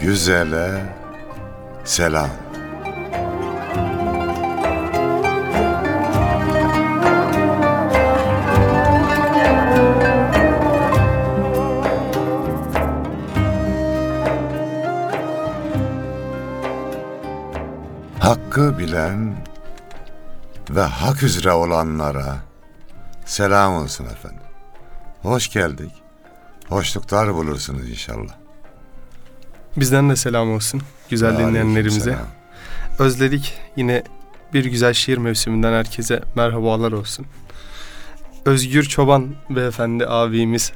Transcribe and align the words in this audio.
güzele 0.00 0.84
selam. 1.84 2.30
Hakkı 18.20 18.78
bilen 18.78 19.36
ve 20.70 20.82
hak 20.82 21.22
üzere 21.22 21.52
olanlara 21.52 22.36
selam 23.24 23.74
olsun 23.74 24.04
efendim. 24.04 24.40
Hoş 25.22 25.52
geldik. 25.52 25.92
Hoşluklar 26.68 27.34
bulursunuz 27.34 27.90
inşallah. 27.90 28.45
Bizden 29.76 30.10
de 30.10 30.16
selam 30.16 30.50
olsun 30.52 30.82
güzel 31.10 31.28
Aleyküm 31.30 31.48
dinleyenlerimize. 31.48 32.00
selam. 32.00 32.26
Özledik 32.98 33.54
yine 33.76 34.02
bir 34.54 34.64
güzel 34.64 34.92
şiir 34.94 35.18
mevsiminden 35.18 35.72
herkese 35.72 36.20
merhabalar 36.34 36.92
olsun. 36.92 37.26
Özgür 38.44 38.82
Çoban 38.82 39.26
beyefendi 39.50 40.06
abimiz 40.06 40.72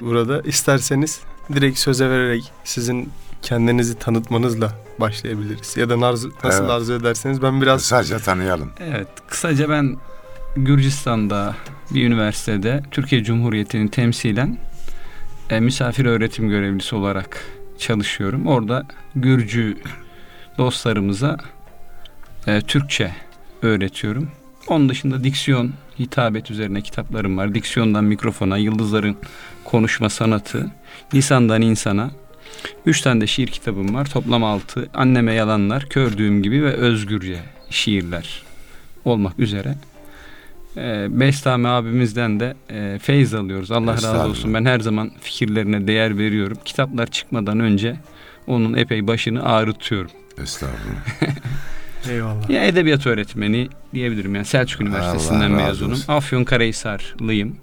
burada. 0.00 0.40
İsterseniz 0.40 1.20
direkt 1.54 1.78
söze 1.78 2.10
vererek 2.10 2.52
sizin 2.64 3.10
kendinizi 3.42 3.98
tanıtmanızla 3.98 4.72
başlayabiliriz. 5.00 5.76
Ya 5.76 5.88
da 5.90 5.94
narz- 5.94 6.30
nasıl 6.44 6.60
Evet. 6.62 6.70
arzu 6.70 6.92
ederseniz 6.92 7.42
ben 7.42 7.62
biraz 7.62 7.80
Kısaca 7.80 8.18
tanıyalım. 8.18 8.70
Evet, 8.80 9.08
kısaca 9.28 9.68
ben 9.68 9.96
Gürcistan'da 10.56 11.54
bir 11.90 12.06
üniversitede 12.06 12.82
Türkiye 12.90 13.24
Cumhuriyeti'ni 13.24 13.90
temsilen 13.90 14.58
e, 15.50 15.60
misafir 15.60 16.04
öğretim 16.06 16.48
görevlisi 16.48 16.94
olarak 16.96 17.44
çalışıyorum. 17.78 18.46
Orada 18.46 18.86
Gürcü 19.14 19.76
dostlarımıza 20.58 21.36
e, 22.46 22.60
Türkçe 22.60 23.12
öğretiyorum. 23.62 24.30
Onun 24.68 24.88
dışında 24.88 25.24
diksiyon, 25.24 25.72
hitabet 25.98 26.50
üzerine 26.50 26.80
kitaplarım 26.80 27.36
var. 27.36 27.54
Diksiyondan 27.54 28.04
mikrofona, 28.04 28.56
yıldızların 28.56 29.16
konuşma 29.64 30.08
sanatı, 30.08 30.70
lisandan 31.14 31.62
insana. 31.62 32.10
Üç 32.86 33.00
tane 33.00 33.20
de 33.20 33.26
şiir 33.26 33.46
kitabım 33.46 33.94
var. 33.94 34.10
Toplam 34.10 34.44
altı. 34.44 34.88
Anneme 34.94 35.34
yalanlar, 35.34 35.86
kördüğüm 35.86 36.42
gibi 36.42 36.62
ve 36.62 36.72
özgürce 36.72 37.40
şiirler 37.70 38.42
olmak 39.04 39.38
üzere. 39.38 39.74
Ee, 40.78 41.06
Bestami 41.10 41.68
abimizden 41.68 42.40
de 42.40 42.54
e, 42.70 42.98
feyz 42.98 43.34
alıyoruz. 43.34 43.70
Allah 43.70 43.92
razı 43.92 44.18
olsun. 44.18 44.54
Ben 44.54 44.64
her 44.64 44.80
zaman 44.80 45.10
fikirlerine 45.20 45.86
değer 45.86 46.18
veriyorum. 46.18 46.58
Kitaplar 46.64 47.06
çıkmadan 47.06 47.60
önce 47.60 47.96
onun 48.46 48.74
epey 48.74 49.06
başını 49.06 49.44
ağrıtıyorum. 49.44 50.10
Estağfurullah. 50.42 51.36
eyvallah. 52.10 52.50
Ya 52.50 52.64
edebiyat 52.64 53.06
öğretmeni 53.06 53.68
diyebilirim. 53.94 54.34
Yani 54.34 54.44
Selçuk 54.44 54.80
Üniversitesi'nden 54.80 55.50
Allah 55.50 55.66
mezunum. 55.66 55.98
Afyonkarahisarlıyım. 56.08 57.56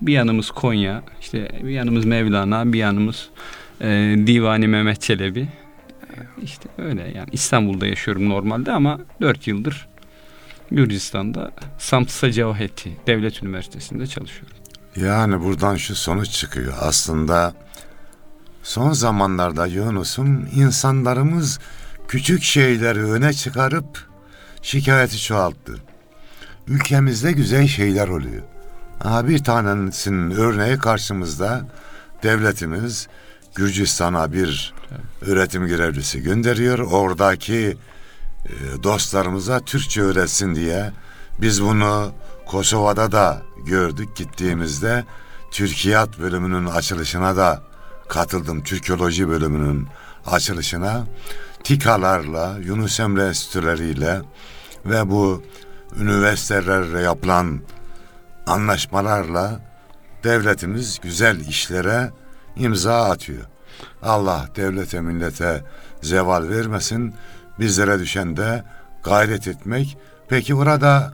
Bir 0.00 0.12
yanımız 0.12 0.50
Konya, 0.50 1.02
işte 1.20 1.48
bir 1.64 1.70
yanımız 1.70 2.04
Mevlana, 2.04 2.72
bir 2.72 2.78
yanımız 2.78 3.28
e, 3.80 4.16
Divani 4.26 4.68
Mehmet 4.68 5.00
Çelebi. 5.00 5.48
İşte 6.42 6.68
öyle 6.78 7.02
yani 7.02 7.28
İstanbul'da 7.32 7.86
yaşıyorum 7.86 8.28
normalde 8.28 8.72
ama 8.72 9.00
4 9.20 9.46
yıldır 9.46 9.89
Gürcistan'da 10.70 11.52
Samtsa 11.78 12.32
Cevaheti 12.32 12.96
Devlet 13.06 13.42
Üniversitesi'nde 13.42 14.06
çalışıyorum. 14.06 14.56
Yani 14.96 15.44
buradan 15.44 15.76
şu 15.76 15.94
sonuç 15.94 16.30
çıkıyor. 16.30 16.72
Aslında 16.80 17.54
son 18.62 18.92
zamanlarda 18.92 19.66
Yunus'um 19.66 20.48
insanlarımız 20.54 21.58
küçük 22.08 22.42
şeyleri 22.42 23.04
öne 23.04 23.32
çıkarıp 23.32 24.08
şikayeti 24.62 25.18
çoğalttı. 25.22 25.76
Ülkemizde 26.68 27.32
güzel 27.32 27.66
şeyler 27.66 28.08
oluyor. 28.08 28.42
Aha 29.04 29.28
bir 29.28 29.44
tanesinin 29.44 30.30
örneği 30.30 30.78
karşımızda 30.78 31.66
devletimiz 32.22 33.08
Gürcistan'a 33.54 34.32
bir 34.32 34.74
öğretim 35.20 35.66
görevlisi 35.66 36.22
gönderiyor. 36.22 36.78
Oradaki 36.78 37.76
dostlarımıza 38.82 39.60
Türkçe 39.60 40.02
öğretsin 40.02 40.54
diye 40.54 40.92
biz 41.40 41.62
bunu 41.62 42.12
Kosova'da 42.46 43.12
da 43.12 43.42
gördük 43.66 44.16
gittiğimizde 44.16 45.04
Türkiyat 45.50 46.18
bölümünün 46.18 46.66
açılışına 46.66 47.36
da 47.36 47.62
katıldım. 48.08 48.62
Türkoloji 48.62 49.28
bölümünün 49.28 49.88
açılışına 50.26 51.06
TİKA'larla, 51.64 52.58
Yunus 52.64 53.00
Emre 53.00 53.26
Enstitüleriyle 53.26 54.22
ve 54.86 55.10
bu 55.10 55.42
üniversitelerle 55.96 57.00
yapılan 57.00 57.60
anlaşmalarla 58.46 59.60
devletimiz 60.24 60.98
güzel 61.02 61.40
işlere 61.40 62.10
imza 62.56 63.10
atıyor. 63.10 63.44
Allah 64.02 64.48
devlete 64.56 65.00
millete 65.00 65.64
zeval 66.02 66.48
vermesin. 66.48 67.14
Bizlere 67.58 67.98
düşen 67.98 68.36
de 68.36 68.64
gayret 69.04 69.48
etmek. 69.48 69.96
Peki 70.28 70.56
burada 70.56 71.12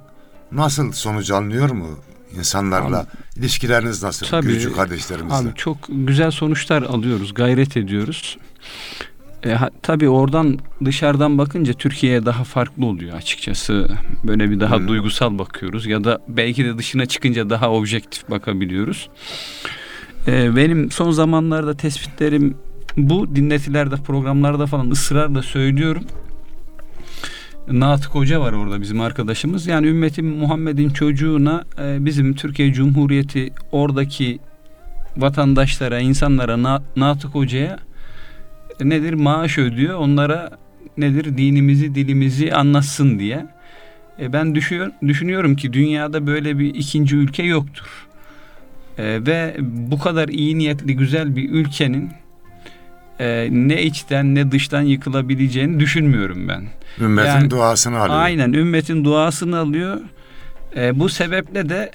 nasıl 0.53 0.93
sonuç 0.93 1.31
alınıyor 1.31 1.71
mu 1.71 1.89
insanlarla? 2.37 3.07
ilişkileriniz 3.37 4.03
nasıl? 4.03 4.27
Tabii. 4.27 4.47
Gürcü 4.47 4.73
kardeşlerimizle. 4.73 5.49
Abi 5.49 5.55
çok 5.55 5.77
güzel 5.89 6.31
sonuçlar 6.31 6.83
alıyoruz, 6.83 7.35
gayret 7.35 7.77
ediyoruz. 7.77 8.39
E, 9.43 9.51
ha, 9.51 9.71
tabii 9.83 10.09
oradan 10.09 10.59
dışarıdan 10.85 11.39
bakınca 11.39 11.73
Türkiye'ye 11.73 12.27
daha 12.27 12.45
farklı 12.45 12.87
oluyor 12.87 13.17
açıkçası. 13.17 13.89
Böyle 14.25 14.51
bir 14.51 14.61
daha 14.61 14.77
Hı. 14.77 14.89
duygusal 14.89 15.39
bakıyoruz 15.39 15.87
ya 15.87 16.05
da 16.05 16.19
belki 16.29 16.65
de 16.65 16.79
dışına 16.79 17.07
çıkınca 17.07 17.51
daha 17.51 17.71
objektif 17.71 18.31
bakabiliyoruz. 18.31 19.09
E, 20.27 20.57
benim 20.57 20.91
son 20.91 21.11
zamanlarda 21.11 21.77
tespitlerim 21.77 22.57
bu 22.97 23.37
dinletilerde, 23.37 23.97
programlarda 23.97 24.67
falan 24.67 24.91
ısrarla 24.91 25.43
söylüyorum. 25.43 26.05
Natık 27.71 28.15
Hoca 28.15 28.41
var 28.41 28.53
orada 28.53 28.81
bizim 28.81 29.01
arkadaşımız. 29.01 29.67
Yani 29.67 29.87
ümmetin 29.87 30.27
Muhammed'in 30.27 30.89
çocuğuna 30.89 31.65
e, 31.79 32.05
bizim 32.05 32.35
Türkiye 32.35 32.73
Cumhuriyeti 32.73 33.53
oradaki 33.73 34.39
vatandaşlara, 35.17 36.01
insanlara 36.01 36.63
Na- 36.63 36.83
Natık 36.97 37.35
Hoca'ya 37.35 37.79
e, 38.81 38.89
nedir 38.89 39.15
maaş 39.15 39.59
ödüyor. 39.59 39.99
Onlara 39.99 40.51
nedir 40.97 41.39
dinimizi, 41.39 41.95
dilimizi 41.95 42.55
anlatsın 42.55 43.19
diye. 43.19 43.47
E, 44.21 44.33
ben 44.33 44.55
düşüyor, 44.55 44.91
düşünüyorum 45.03 45.57
ki 45.57 45.73
dünyada 45.73 46.27
böyle 46.27 46.59
bir 46.59 46.75
ikinci 46.75 47.17
ülke 47.17 47.43
yoktur. 47.43 48.07
E, 48.99 49.27
ve 49.27 49.57
bu 49.61 49.99
kadar 49.99 50.29
iyi 50.29 50.59
niyetli 50.59 50.97
güzel 50.97 51.37
bir 51.37 51.51
ülkenin 51.51 52.11
e, 53.21 53.49
ne 53.51 53.83
içten 53.83 54.35
ne 54.35 54.53
dıştan 54.53 54.83
yıkılabileceğini 54.83 55.81
düşünmüyorum 55.81 56.49
ben. 56.49 56.65
Ümmetin 57.01 57.29
yani- 57.31 57.51
duasını 57.51 57.99
alıyor. 57.99 58.21
Aynen 58.21 58.53
ümmetin 58.53 59.05
duasını 59.05 59.59
alıyor. 59.59 60.01
E, 60.77 60.99
bu 61.01 61.09
sebeple 61.09 61.69
de 61.69 61.91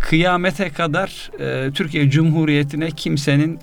kıyamete 0.00 0.70
kadar 0.70 1.30
e, 1.40 1.70
Türkiye 1.72 2.10
Cumhuriyeti'ne 2.10 2.90
kimsenin 2.90 3.58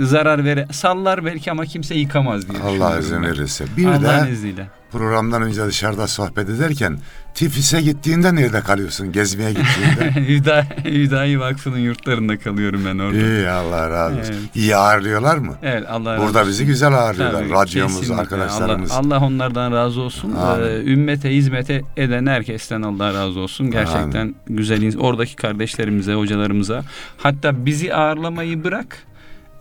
zarar 0.00 0.44
vere 0.44 0.66
sallar 0.72 1.24
belki 1.24 1.50
ama 1.50 1.64
kimse 1.66 1.94
yıkamaz 1.94 2.48
diye 2.48 2.62
Allah 2.62 2.98
izin 2.98 3.16
ben. 3.22 3.30
verirse. 3.30 3.64
Bir 3.76 3.86
Allah'ın 3.86 4.26
de 4.26 4.30
izniyle. 4.30 4.66
programdan 4.92 5.42
önce 5.42 5.66
dışarıda 5.66 6.06
sohbet 6.06 6.48
ederken 6.50 6.98
Tiflis'e 7.34 7.80
gittiğinde 7.80 8.34
nerede 8.34 8.60
kalıyorsun? 8.60 9.12
Gezmeye 9.12 9.50
gittiğinde. 9.52 10.14
Hüda, 10.28 10.66
Hüdayi 10.84 11.40
Vakfı'nın 11.40 11.78
yurtlarında 11.78 12.38
kalıyorum 12.38 12.82
ben 12.86 12.98
orada. 12.98 13.16
İyi 13.18 13.48
Allah 13.48 13.90
razı 13.90 14.18
olsun. 14.20 14.32
Evet. 14.32 14.56
İyi 14.56 14.76
ağırlıyorlar 14.76 15.36
mı? 15.38 15.54
Evet 15.62 15.84
Allah 15.88 16.12
razı 16.14 16.26
Burada 16.26 16.38
olsun. 16.38 16.50
bizi 16.50 16.66
güzel 16.66 16.92
ağırlıyorlar. 16.94 17.40
Tabii, 17.42 17.52
Radyomuz, 17.52 17.94
kesinlikle. 18.00 18.20
arkadaşlarımız. 18.22 18.90
Allah, 18.90 19.16
Allah 19.16 19.26
onlardan 19.26 19.72
razı 19.72 20.00
olsun. 20.00 20.34
Amin. 20.34 20.64
Ee, 20.66 20.92
ümmete 20.92 21.34
hizmete 21.36 21.82
eden 21.96 22.26
herkesten 22.26 22.82
Allah 22.82 23.14
razı 23.14 23.40
olsun. 23.40 23.70
Gerçekten 23.70 24.34
güzel 24.46 24.82
ins- 24.82 24.98
oradaki 24.98 25.36
kardeşlerimize, 25.36 26.14
hocalarımıza 26.14 26.82
hatta 27.16 27.66
bizi 27.66 27.94
ağırlamayı 27.94 28.64
bırak. 28.64 28.98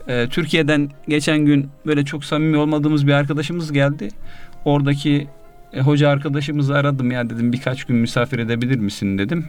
Ee, 0.08 0.28
Türkiye'den 0.30 0.90
geçen 1.08 1.40
gün 1.40 1.70
böyle 1.86 2.06
çok 2.06 2.26
samimi 2.26 2.58
olmadığımız 2.58 3.08
bir 3.08 3.12
arkadaşımız 3.14 3.72
geldi. 3.72 4.10
Oradaki 4.66 5.28
e, 5.74 5.82
hoca 5.82 6.10
arkadaşımızı 6.10 6.76
aradım 6.76 7.12
ya 7.12 7.30
dedim 7.30 7.54
birkaç 7.54 7.84
gün 7.84 7.98
misafir 7.98 8.40
edebilir 8.40 8.78
misin 8.80 9.18
dedim. 9.18 9.46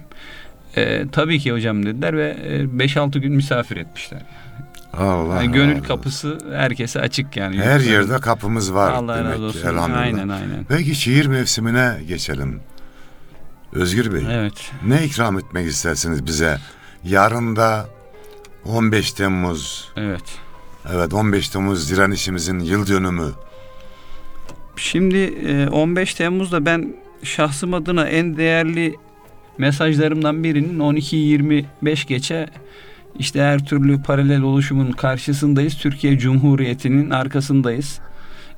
Ee, 0.76 1.04
tabii 1.12 1.38
ki 1.38 1.52
hocam 1.52 1.86
dediler 1.86 2.16
ve 2.16 2.36
e, 2.44 2.60
5-6 2.86 3.18
gün 3.18 3.32
misafir 3.32 3.76
etmişler. 3.76 4.22
Allah 4.92 5.42
Yani 5.42 5.52
gönül 5.52 5.72
olsun. 5.72 5.84
kapısı 5.84 6.38
herkese 6.52 7.00
açık 7.00 7.36
yani. 7.36 7.56
Her 7.60 7.80
Yurtların- 7.80 7.92
yerde 7.92 8.18
kapımız 8.18 8.74
var 8.74 8.92
Allah 8.92 9.16
demek 9.16 9.30
razı 9.32 9.38
ki. 9.40 9.44
olsun. 9.44 9.68
Elhamdülillah. 9.68 10.00
Aynen 10.02 10.28
aynen. 10.28 10.64
Peki 10.68 10.94
şiir 10.94 11.26
mevsimine 11.26 11.92
geçelim. 12.08 12.60
Özgür 13.72 14.12
Bey, 14.14 14.22
Evet. 14.30 14.70
ne 14.86 15.04
ikram 15.04 15.38
etmek 15.38 15.66
istersiniz 15.66 16.26
bize? 16.26 16.58
Yarın 17.04 17.56
da 17.56 17.86
15 18.64 19.12
Temmuz, 19.12 19.92
Evet. 19.96 20.22
Evet 20.92 21.14
15 21.14 21.48
Temmuz 21.48 21.90
direnişimizin 21.90 22.60
yıl 22.60 22.86
dönümü. 22.86 23.30
Şimdi 24.76 25.16
e, 25.46 25.68
15 25.68 26.14
Temmuz'da 26.14 26.66
ben 26.66 26.94
şahsım 27.22 27.74
adına 27.74 28.08
en 28.08 28.36
değerli 28.36 28.94
mesajlarımdan 29.58 30.44
birinin 30.44 30.78
12-25 30.78 32.06
geçe 32.06 32.46
işte 33.18 33.40
her 33.42 33.64
türlü 33.66 34.02
paralel 34.02 34.42
oluşumun 34.42 34.92
karşısındayız. 34.92 35.78
Türkiye 35.78 36.18
Cumhuriyeti'nin 36.18 37.10
arkasındayız. 37.10 38.00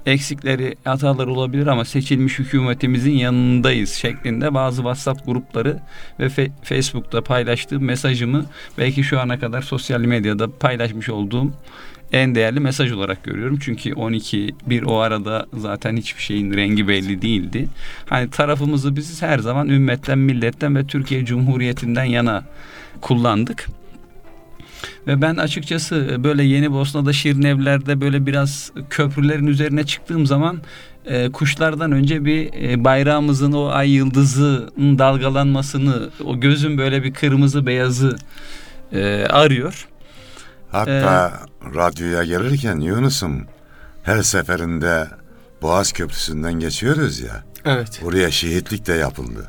Eksikleri, 0.06 0.76
hatalar 0.84 1.26
olabilir 1.26 1.66
ama 1.66 1.84
seçilmiş 1.84 2.38
hükümetimizin 2.38 3.12
yanındayız 3.12 3.92
şeklinde 3.92 4.54
bazı 4.54 4.76
WhatsApp 4.76 5.26
grupları 5.26 5.78
ve 6.20 6.26
fe- 6.26 6.50
Facebook'ta 6.62 7.22
paylaştığım 7.22 7.84
mesajımı 7.84 8.46
belki 8.78 9.04
şu 9.04 9.20
ana 9.20 9.38
kadar 9.38 9.62
sosyal 9.62 10.00
medyada 10.00 10.50
paylaşmış 10.50 11.08
olduğum 11.08 11.52
en 12.12 12.34
değerli 12.34 12.60
mesaj 12.60 12.92
olarak 12.92 13.24
görüyorum. 13.24 13.58
Çünkü 13.60 13.94
12 13.94 14.54
bir 14.66 14.82
o 14.82 14.98
arada 14.98 15.46
zaten 15.52 15.96
hiçbir 15.96 16.22
şeyin 16.22 16.52
rengi 16.52 16.88
belli 16.88 17.22
değildi. 17.22 17.68
Hani 18.06 18.30
tarafımızı 18.30 18.96
biz 18.96 19.22
her 19.22 19.38
zaman 19.38 19.68
ümmetten, 19.68 20.18
milletten 20.18 20.76
ve 20.76 20.86
Türkiye 20.86 21.24
Cumhuriyeti'nden 21.24 22.04
yana 22.04 22.44
kullandık. 23.00 23.66
Ve 25.06 25.22
ben 25.22 25.36
açıkçası 25.36 26.16
böyle 26.24 26.44
Yeni 26.44 26.72
Bosna'da 26.72 27.12
Şirinevler'de 27.12 28.00
böyle 28.00 28.26
biraz 28.26 28.72
köprülerin 28.90 29.46
üzerine 29.46 29.86
çıktığım 29.86 30.26
zaman 30.26 30.60
e, 31.06 31.32
kuşlardan 31.32 31.92
önce 31.92 32.24
bir 32.24 32.50
e, 32.62 32.84
bayrağımızın 32.84 33.52
o 33.52 33.66
ay 33.66 33.90
yıldızının 33.90 34.98
dalgalanmasını, 34.98 36.10
o 36.24 36.40
gözün 36.40 36.78
böyle 36.78 37.04
bir 37.04 37.14
kırmızı 37.14 37.66
beyazı 37.66 38.16
e, 38.92 39.26
arıyor. 39.30 39.88
Hatta 40.76 41.40
radyoya 41.74 42.24
gelirken 42.24 42.76
Yunus'um 42.80 43.46
her 44.02 44.22
seferinde 44.22 45.08
Boğaz 45.62 45.92
Köprüsü'nden 45.92 46.52
geçiyoruz 46.52 47.20
ya. 47.20 47.44
Evet. 47.64 48.00
Oraya 48.04 48.30
şehitlik 48.30 48.86
de 48.86 48.92
yapıldı. 48.92 49.48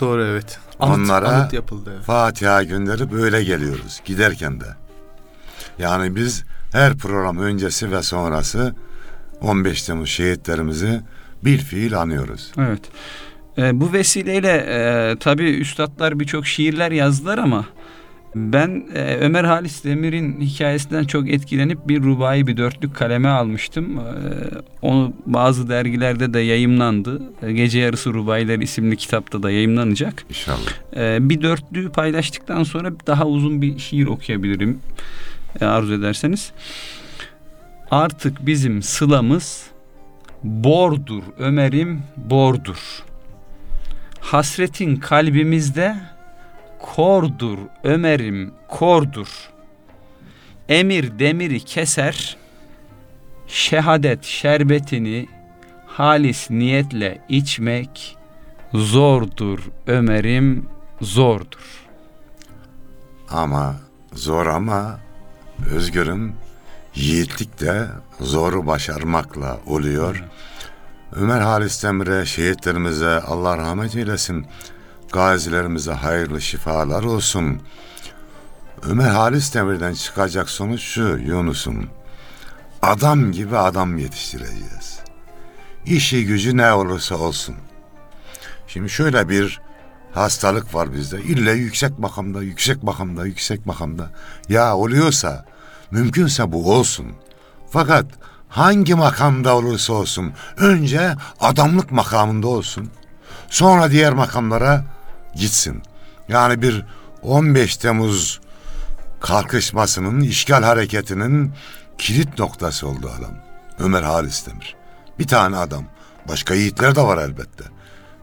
Doğru 0.00 0.24
evet. 0.24 0.58
Anıt, 0.80 0.96
Onlara- 0.98 1.28
anıt 1.28 1.52
yapıldı. 1.52 1.90
evet. 1.94 2.04
Fatiha 2.04 2.62
günleri 2.62 3.12
böyle 3.12 3.44
geliyoruz 3.44 4.00
giderken 4.04 4.60
de. 4.60 4.66
Yani 5.78 6.16
biz 6.16 6.44
her 6.72 6.96
program 6.96 7.38
öncesi 7.38 7.92
ve 7.92 8.02
sonrası 8.02 8.74
15 9.40 9.82
Temmuz 9.82 10.08
şehitlerimizi 10.10 11.00
bir 11.44 11.58
fiil 11.58 11.98
anıyoruz. 12.00 12.52
Evet. 12.58 12.80
E, 13.58 13.80
bu 13.80 13.92
vesileyle 13.92 14.52
e, 14.68 15.16
tabii 15.20 15.50
üstadlar 15.50 16.20
birçok 16.20 16.46
şiirler 16.46 16.90
yazdılar 16.90 17.38
ama 17.38 17.66
ben 18.34 18.86
e, 18.94 19.16
Ömer 19.16 19.44
Halis 19.44 19.84
Demir'in 19.84 20.40
hikayesinden 20.40 21.04
çok 21.04 21.30
etkilenip 21.30 21.88
bir 21.88 22.02
rubai 22.02 22.46
bir 22.46 22.56
dörtlük 22.56 22.94
kaleme 22.94 23.28
almıştım. 23.28 23.98
E, 23.98 24.02
onu 24.82 25.12
bazı 25.26 25.68
dergilerde 25.68 26.34
de 26.34 26.40
yayımlandı. 26.40 27.22
E, 27.42 27.52
Gece 27.52 27.78
Yarısı 27.78 28.14
Rubailer 28.14 28.58
isimli 28.58 28.96
kitapta 28.96 29.42
da 29.42 29.50
yayımlanacak. 29.50 30.24
İnşallah. 30.28 30.96
E, 30.96 31.28
bir 31.28 31.42
dörtlüğü 31.42 31.90
paylaştıktan 31.90 32.62
sonra 32.62 32.92
daha 33.06 33.26
uzun 33.26 33.62
bir 33.62 33.78
şiir 33.78 34.06
okuyabilirim 34.06 34.80
e, 35.60 35.64
arzu 35.64 35.94
ederseniz. 35.94 36.52
Artık 37.90 38.46
bizim 38.46 38.82
sılamız 38.82 39.66
bordur 40.42 41.22
Ömer'im 41.38 42.02
bordur. 42.16 43.02
Hasretin 44.20 44.96
kalbimizde 44.96 45.96
kordur 46.78 47.58
Ömer'im 47.84 48.54
kordur. 48.68 49.50
Emir 50.68 51.18
demiri 51.18 51.60
keser, 51.60 52.36
şehadet 53.46 54.24
şerbetini 54.24 55.28
halis 55.86 56.50
niyetle 56.50 57.24
içmek 57.28 58.16
zordur 58.74 59.58
Ömer'im 59.86 60.68
zordur. 61.00 61.88
Ama 63.30 63.76
zor 64.12 64.46
ama 64.46 65.00
özgürüm 65.70 66.34
yiğitlik 66.94 67.60
de 67.60 67.86
zoru 68.20 68.66
başarmakla 68.66 69.58
oluyor. 69.66 70.24
Ömer 71.12 71.40
Halis 71.40 71.82
Demir'e, 71.84 72.26
şehitlerimize 72.26 73.20
Allah 73.20 73.58
rahmet 73.58 73.96
eylesin. 73.96 74.46
Gazilerimize 75.12 75.92
hayırlı 75.92 76.40
şifalar 76.40 77.02
olsun. 77.02 77.62
Ömer 78.82 79.08
Halis 79.08 79.54
Demir'den 79.54 79.94
çıkacak 79.94 80.50
sonuç 80.50 80.80
şu 80.80 81.18
Yunus'um. 81.26 81.90
Adam 82.82 83.32
gibi 83.32 83.56
adam 83.56 83.98
yetiştireceğiz. 83.98 85.00
İşi 85.86 86.26
gücü 86.26 86.56
ne 86.56 86.72
olursa 86.72 87.14
olsun. 87.14 87.54
Şimdi 88.66 88.90
şöyle 88.90 89.28
bir 89.28 89.60
hastalık 90.14 90.74
var 90.74 90.92
bizde. 90.92 91.22
İlle 91.22 91.52
yüksek 91.52 91.98
makamda, 91.98 92.42
yüksek 92.42 92.82
makamda, 92.82 93.26
yüksek 93.26 93.66
makamda. 93.66 94.10
Ya 94.48 94.76
oluyorsa, 94.76 95.44
mümkünse 95.90 96.52
bu 96.52 96.72
olsun. 96.72 97.06
Fakat 97.70 98.06
hangi 98.48 98.94
makamda 98.94 99.56
olursa 99.56 99.92
olsun, 99.92 100.32
önce 100.56 101.14
adamlık 101.40 101.92
makamında 101.92 102.48
olsun. 102.48 102.90
Sonra 103.48 103.90
diğer 103.90 104.12
makamlara 104.12 104.84
gitsin. 105.34 105.82
Yani 106.28 106.62
bir 106.62 106.84
15 107.22 107.76
Temmuz 107.76 108.40
kalkışmasının, 109.20 110.20
işgal 110.20 110.62
hareketinin 110.62 111.52
kilit 111.98 112.38
noktası 112.38 112.88
oldu 112.88 113.10
adam. 113.18 113.34
Ömer 113.78 114.02
Halis 114.02 114.46
Demir. 114.46 114.76
Bir 115.18 115.26
tane 115.26 115.56
adam. 115.56 115.84
Başka 116.28 116.54
yiğitler 116.54 116.96
de 116.96 117.02
var 117.02 117.18
elbette. 117.18 117.64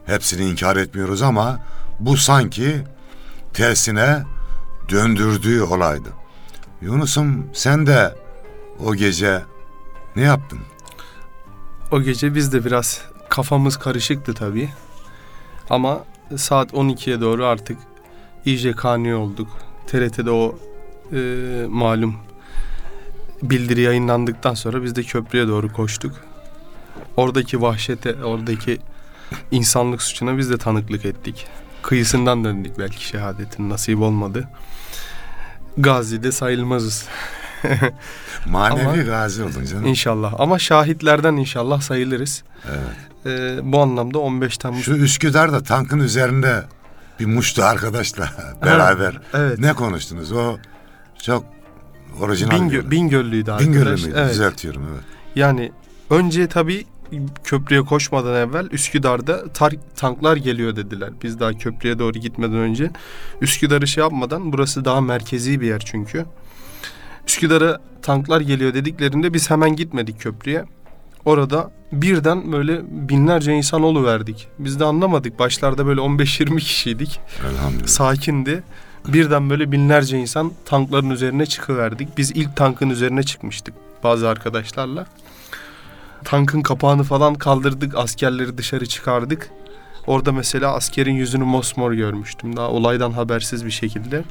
Hepsini 0.06 0.50
inkar 0.50 0.78
etmiyoruz 0.78 1.22
ama 1.22 1.60
bu 2.00 2.18
sanki 2.18 2.84
tersine 3.54 4.24
döndürdüğü 4.90 5.62
olaydı. 5.62 6.10
Yunus'um 6.82 7.50
sen 7.54 7.88
de 7.88 8.16
o 8.86 8.96
gece 8.96 9.42
ne 10.16 10.22
yaptın? 10.22 10.60
O 11.92 12.02
gece 12.02 12.36
biz 12.36 12.54
de 12.54 12.66
biraz 12.66 13.02
kafamız 13.30 13.78
karışıktı 13.78 14.34
tabii. 14.34 14.70
Ama 15.70 16.04
saat 16.38 16.72
12'ye 16.74 17.22
doğru 17.22 17.46
artık 17.46 17.78
iyice 18.46 18.72
kani 18.72 19.16
olduk. 19.16 19.48
TRT'de 19.88 20.32
o 20.32 20.56
e, 21.14 21.18
malum 21.70 22.16
bildiri 23.42 23.82
yayınlandıktan 23.82 24.54
sonra 24.54 24.84
biz 24.84 24.96
de 24.96 25.04
köprüye 25.04 25.48
doğru 25.48 25.74
koştuk. 25.74 26.16
Oradaki 27.18 27.62
vahşete, 27.62 28.24
oradaki 28.24 28.78
insanlık 29.52 30.02
suçuna 30.02 30.38
biz 30.38 30.50
de 30.50 30.58
tanıklık 30.58 31.06
ettik. 31.06 31.48
Kıyısından 31.82 32.44
döndük 32.44 32.80
belki 32.80 33.08
şehadetin 33.08 33.70
nasip 33.70 34.02
olmadı. 34.02 34.48
Gazi'de 35.78 36.32
sayılmazız 36.32 37.08
Manevi 38.46 38.84
Ama- 38.88 38.96
gazi 38.96 39.44
oldun 39.44 39.66
canım. 39.66 39.86
inşallah. 39.86 40.34
Ama 40.40 40.60
şahitlerden 40.60 41.34
inşallah 41.34 41.82
sayılırız. 41.82 42.44
Evet. 42.70 42.98
Ee, 43.26 43.60
bu 43.64 43.82
anlamda 43.82 44.20
15 44.20 44.58
Temmuz. 44.58 44.84
Şu 44.84 44.94
Üsküdar'da 44.94 45.64
tankın 45.64 46.00
üzerinde 46.00 46.64
bir 47.20 47.26
muştu 47.26 47.64
arkadaşla 47.64 48.30
beraber. 48.66 49.22
Evet. 49.34 49.60
Ne 49.60 49.74
konuştunuz? 49.74 50.32
O 50.32 50.58
çok 51.24 51.46
Orijinal 52.22 52.52
Bingö-. 52.52 52.92
Bingöllüydü 52.92 53.52
arkadaş. 53.52 53.68
Bingöl'lü 53.68 54.06
müydü? 54.06 54.14
Evet. 54.18 54.32
Düzeltiyorum 54.32 54.88
evet. 54.94 55.04
Yani 55.36 55.72
önce 56.10 56.48
tabii 56.48 56.86
köprüye 57.44 57.82
koşmadan 57.82 58.36
evvel 58.36 58.68
Üsküdar'da 58.72 59.40
tar- 59.40 59.78
tanklar 59.96 60.38
geliyor 60.38 60.76
dediler. 60.76 61.10
Biz 61.24 61.40
daha 61.40 61.54
köprüye 61.54 62.00
doğru 62.00 62.14
gitmeden 62.20 62.56
önce. 62.58 62.92
Üsküdar'ı 63.42 63.88
şey 63.88 64.02
yapmadan 64.04 64.54
burası 64.54 64.86
daha 64.86 65.02
merkezi 65.02 65.62
bir 65.62 65.68
yer 65.68 65.80
çünkü. 65.86 66.26
Üsküdar'a 67.28 67.80
tanklar 68.02 68.42
geliyor 68.42 68.74
dediklerinde 68.74 69.34
biz 69.34 69.50
hemen 69.50 69.76
gitmedik 69.76 70.22
köprüye. 70.22 70.66
Orada 71.26 71.72
birden 71.92 72.52
böyle 72.52 72.82
binlerce 73.10 73.54
insan 73.54 74.06
verdik. 74.06 74.48
Biz 74.60 74.80
de 74.80 74.86
anlamadık. 74.86 75.40
Başlarda 75.40 75.86
böyle 75.86 76.02
15-20 76.02 76.60
kişiydik. 76.60 77.20
Elhamdülillah. 77.52 77.88
Sakindi. 77.88 78.64
Birden 79.08 79.50
böyle 79.50 79.72
binlerce 79.72 80.18
insan 80.18 80.52
tankların 80.66 81.10
üzerine 81.10 81.46
çıkıverdik. 81.46 82.18
Biz 82.18 82.32
ilk 82.32 82.56
tankın 82.56 82.90
üzerine 82.90 83.24
çıkmıştık 83.24 83.74
bazı 84.04 84.30
arkadaşlarla. 84.30 85.06
Tankın 86.24 86.62
kapağını 86.62 87.04
falan 87.04 87.36
kaldırdık, 87.36 87.96
askerleri 87.98 88.58
dışarı 88.58 88.86
çıkardık. 88.86 89.50
Orada 90.08 90.32
mesela 90.32 90.74
askerin 90.74 91.14
yüzünü 91.14 91.44
mosmor 91.44 91.94
görmüştüm 91.94 92.58
daha 92.58 92.70
olaydan 92.70 93.12
habersiz 93.12 93.66
bir 93.66 93.72
şekilde. 93.72 94.24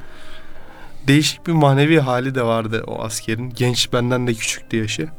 Değişik 1.07 1.47
bir 1.47 1.51
manevi 1.51 1.99
hali 1.99 2.35
de 2.35 2.43
vardı 2.43 2.83
o 2.87 3.03
askerin. 3.03 3.49
Genç 3.49 3.93
benden 3.93 4.27
de 4.27 4.33
küçüktü 4.33 4.77
yaşı. 4.77 5.09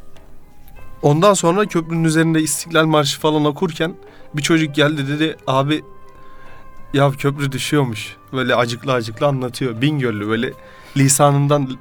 Ondan 1.07 1.35
sonra 1.35 1.67
köprünün 1.67 2.05
üzerinde 2.05 2.41
İstiklal 2.43 2.87
Marşı 2.87 3.21
falan 3.21 3.45
okurken 3.45 3.95
bir 4.35 4.43
çocuk 4.43 4.75
geldi 4.75 5.09
dedi 5.09 5.37
abi 5.47 5.83
ya 6.95 7.11
köprü 7.11 7.53
düşüyormuş. 7.53 8.17
Böyle 8.33 8.55
acıklı 8.55 8.93
acıklı 8.93 9.27
anlatıyor. 9.27 9.81
Bingöllü 9.81 10.29
böyle 10.29 10.53
lisanından 10.97 11.79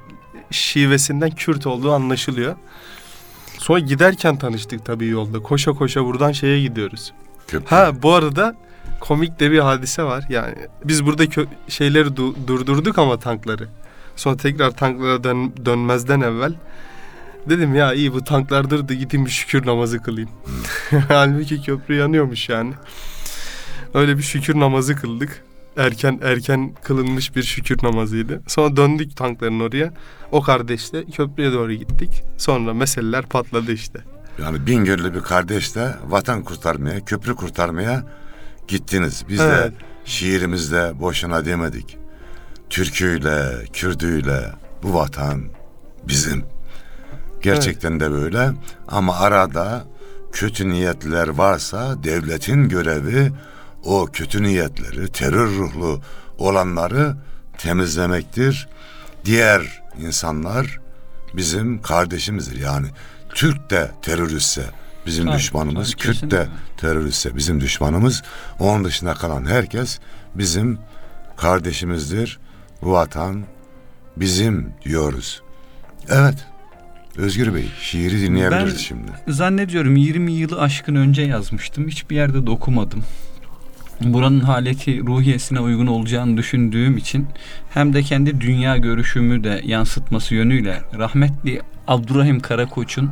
şivesinden 0.50 1.30
Kürt 1.30 1.66
olduğu 1.66 1.92
anlaşılıyor. 1.92 2.56
Sonra 3.58 3.78
giderken 3.78 4.36
tanıştık 4.38 4.84
tabii 4.84 5.06
yolda. 5.06 5.38
Koşa 5.42 5.72
koşa 5.72 6.04
buradan 6.04 6.32
şeye 6.32 6.62
gidiyoruz. 6.62 7.12
Köprü. 7.48 7.66
Ha 7.76 7.90
bu 8.02 8.12
arada 8.12 8.56
komik 9.00 9.40
de 9.40 9.50
bir 9.50 9.58
hadise 9.58 10.02
var. 10.02 10.24
Yani 10.28 10.54
biz 10.84 11.06
burada 11.06 11.24
kö- 11.24 11.46
şeyleri 11.68 12.08
du- 12.08 12.34
durdurduk 12.46 12.98
ama 12.98 13.18
tankları. 13.18 13.68
Sonra 14.16 14.36
tekrar 14.36 14.70
tanklara 14.70 15.24
dön- 15.24 15.52
dönmezden 15.66 16.20
evvel 16.20 16.54
dedim 17.48 17.74
ya 17.74 17.92
iyi 17.94 18.12
bu 18.12 18.24
tanklar 18.24 18.70
durdu 18.70 18.94
gideyim 18.94 19.26
bir 19.26 19.30
şükür 19.30 19.66
namazı 19.66 20.02
kılayım. 20.02 20.30
Halbuki 21.08 21.62
köprü 21.62 21.94
yanıyormuş 21.94 22.48
yani. 22.48 22.72
Öyle 23.94 24.18
bir 24.18 24.22
şükür 24.22 24.60
namazı 24.60 24.96
kıldık. 24.96 25.42
Erken 25.76 26.20
erken 26.22 26.74
kılınmış 26.82 27.36
bir 27.36 27.42
şükür 27.42 27.78
namazıydı. 27.82 28.42
Sonra 28.46 28.76
döndük 28.76 29.16
tankların 29.16 29.60
oraya. 29.60 29.92
O 30.32 30.42
kardeşle 30.42 31.04
köprüye 31.04 31.52
doğru 31.52 31.72
gittik. 31.72 32.22
Sonra 32.38 32.74
meseleler 32.74 33.26
patladı 33.26 33.72
işte. 33.72 33.98
Yani 34.42 34.66
Bingöl'lü 34.66 35.14
bir 35.14 35.20
kardeşle 35.20 35.94
vatan 36.08 36.42
kurtarmaya, 36.44 37.04
köprü 37.04 37.34
kurtarmaya 37.36 38.04
gittiniz. 38.68 39.24
Biz 39.28 39.40
Evet. 39.40 39.72
de 39.72 39.74
şiirimizde 40.04 40.92
boşuna 41.00 41.44
demedik. 41.44 41.96
Türküyle, 42.70 43.64
Kürdüyle 43.72 44.52
bu 44.82 44.94
vatan 44.94 45.44
bizim. 46.08 46.44
Gerçekten 47.54 48.00
de 48.00 48.10
böyle. 48.10 48.52
Ama 48.88 49.16
arada 49.16 49.84
kötü 50.32 50.68
niyetler 50.68 51.28
varsa 51.28 52.04
devletin 52.04 52.68
görevi 52.68 53.32
o 53.84 54.06
kötü 54.06 54.42
niyetleri, 54.42 55.08
terör 55.12 55.48
ruhlu 55.48 56.00
olanları 56.38 57.16
temizlemektir. 57.58 58.68
Diğer 59.24 59.82
insanlar 59.98 60.80
bizim 61.34 61.82
kardeşimizdir. 61.82 62.60
Yani 62.60 62.86
Türk 63.34 63.70
de 63.70 63.90
teröristse 64.02 64.64
bizim 65.06 65.26
Tabii, 65.26 65.36
düşmanımız, 65.36 65.90
tabii, 65.92 66.02
Kürt 66.02 66.30
de 66.30 66.48
teröristse 66.76 67.36
bizim 67.36 67.60
düşmanımız. 67.60 68.22
Onun 68.58 68.84
dışında 68.84 69.14
kalan 69.14 69.44
herkes 69.44 69.98
bizim 70.34 70.78
kardeşimizdir. 71.36 72.38
Bu 72.82 72.92
vatan 72.92 73.44
bizim 74.16 74.72
diyoruz. 74.84 75.42
Evet. 76.08 76.46
Özgür 77.18 77.54
Bey, 77.54 77.64
şiiri 77.80 78.20
dinleyebiliriz 78.20 78.74
Ben- 78.74 78.78
şimdi. 78.78 79.12
Zannediyorum 79.28 79.96
20 79.96 80.32
yılı 80.32 80.60
aşkın 80.60 80.94
önce 80.94 81.22
yazmıştım. 81.22 81.88
Hiçbir 81.88 82.16
yerde 82.16 82.46
de 82.46 82.50
okumadım. 82.50 83.04
Buranın 84.00 84.40
haleti 84.40 85.00
ruhiyesine 85.06 85.60
uygun 85.60 85.86
olacağını 85.86 86.36
düşündüğüm 86.36 86.96
için 86.96 87.26
hem 87.70 87.92
de 87.92 88.02
kendi 88.02 88.40
dünya 88.40 88.76
görüşümü 88.76 89.44
de 89.44 89.60
yansıtması 89.64 90.34
yönüyle 90.34 90.82
rahmetli 90.98 91.62
Abdurrahim 91.88 92.40
Karakoç'un 92.40 93.10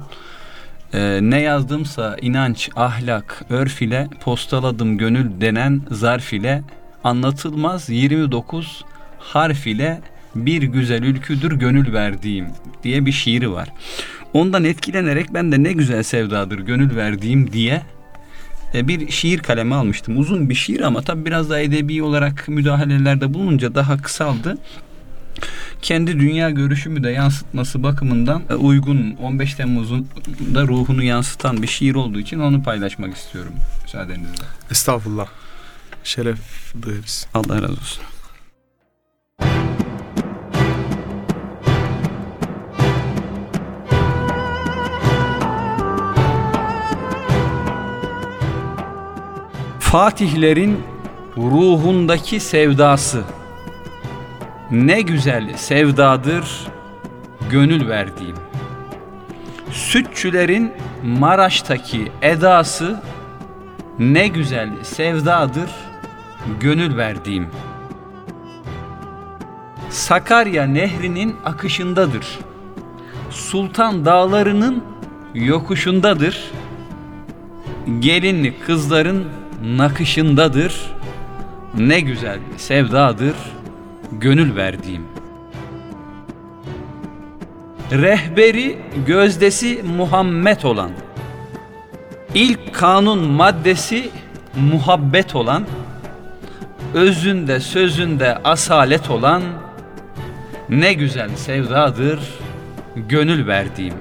e, 0.92 1.18
ne 1.22 1.40
yazdımsa 1.40 2.16
inanç, 2.20 2.70
ahlak, 2.76 3.44
örf 3.50 3.82
ile 3.82 4.08
postaladım 4.20 4.98
gönül 4.98 5.40
denen 5.40 5.82
zarf 5.90 6.32
ile 6.32 6.62
anlatılmaz 7.04 7.88
29 7.88 8.84
harf 9.18 9.66
ile 9.66 10.00
bir 10.34 10.62
güzel 10.62 11.02
ülküdür 11.02 11.52
gönül 11.52 11.92
verdiğim 11.92 12.46
diye 12.82 13.06
bir 13.06 13.12
şiiri 13.12 13.52
var. 13.52 13.68
Ondan 14.32 14.64
etkilenerek 14.64 15.34
ben 15.34 15.52
de 15.52 15.62
ne 15.62 15.72
güzel 15.72 16.02
sevdadır 16.02 16.58
gönül 16.58 16.96
verdiğim 16.96 17.52
diye 17.52 17.82
e, 18.74 18.88
bir 18.88 19.10
şiir 19.10 19.38
kalemi 19.38 19.74
almıştım. 19.74 20.18
Uzun 20.18 20.50
bir 20.50 20.54
şiir 20.54 20.80
ama 20.80 21.02
tabi 21.02 21.24
biraz 21.24 21.50
daha 21.50 21.58
edebi 21.58 22.02
olarak 22.02 22.48
müdahalelerde 22.48 23.34
bulununca 23.34 23.74
daha 23.74 23.96
kısaldı. 24.02 24.58
Kendi 25.82 26.20
dünya 26.20 26.50
görüşümü 26.50 27.04
de 27.04 27.10
yansıtması 27.10 27.82
bakımından 27.82 28.42
e, 28.50 28.54
uygun 28.54 29.16
15 29.22 29.54
Temmuz'un 29.54 30.08
da 30.54 30.62
ruhunu 30.62 31.02
yansıtan 31.02 31.62
bir 31.62 31.66
şiir 31.66 31.94
olduğu 31.94 32.20
için 32.20 32.38
onu 32.38 32.62
paylaşmak 32.62 33.16
istiyorum 33.16 33.52
müsaadenizle. 33.82 34.44
Estağfurullah. 34.70 35.26
Şeref 36.04 36.38
duyarız. 36.82 37.26
Allah 37.34 37.62
razı 37.62 37.72
olsun. 37.72 38.04
Fatihlerin 49.94 50.80
ruhundaki 51.36 52.40
sevdası 52.40 53.24
ne 54.70 55.00
güzel 55.00 55.56
sevdadır 55.56 56.66
gönül 57.50 57.88
verdiğim. 57.88 58.36
Sütçülerin 59.70 60.72
Maraş'taki 61.04 62.12
edası 62.22 63.02
ne 63.98 64.28
güzel 64.28 64.70
sevdadır 64.82 65.70
gönül 66.60 66.96
verdiğim. 66.96 67.48
Sakarya 69.90 70.66
nehrinin 70.66 71.36
akışındadır. 71.44 72.38
Sultan 73.30 74.04
dağlarının 74.04 74.84
yokuşundadır. 75.34 76.50
Gelinli 78.00 78.60
kızların 78.60 79.43
nakışındadır. 79.64 80.80
Ne 81.78 82.00
güzel 82.00 82.38
sevdadır 82.56 83.34
gönül 84.12 84.56
verdiğim. 84.56 85.02
Rehberi 87.92 88.78
gözdesi 89.06 89.82
Muhammed 89.96 90.62
olan 90.62 90.90
İlk 92.34 92.74
kanun 92.74 93.30
maddesi 93.30 94.10
muhabbet 94.56 95.34
olan, 95.34 95.64
özünde 96.94 97.60
sözünde 97.60 98.38
asalet 98.44 99.10
olan, 99.10 99.42
ne 100.68 100.92
güzel 100.92 101.36
sevdadır 101.36 102.20
gönül 102.96 103.46
verdiğim. 103.46 103.94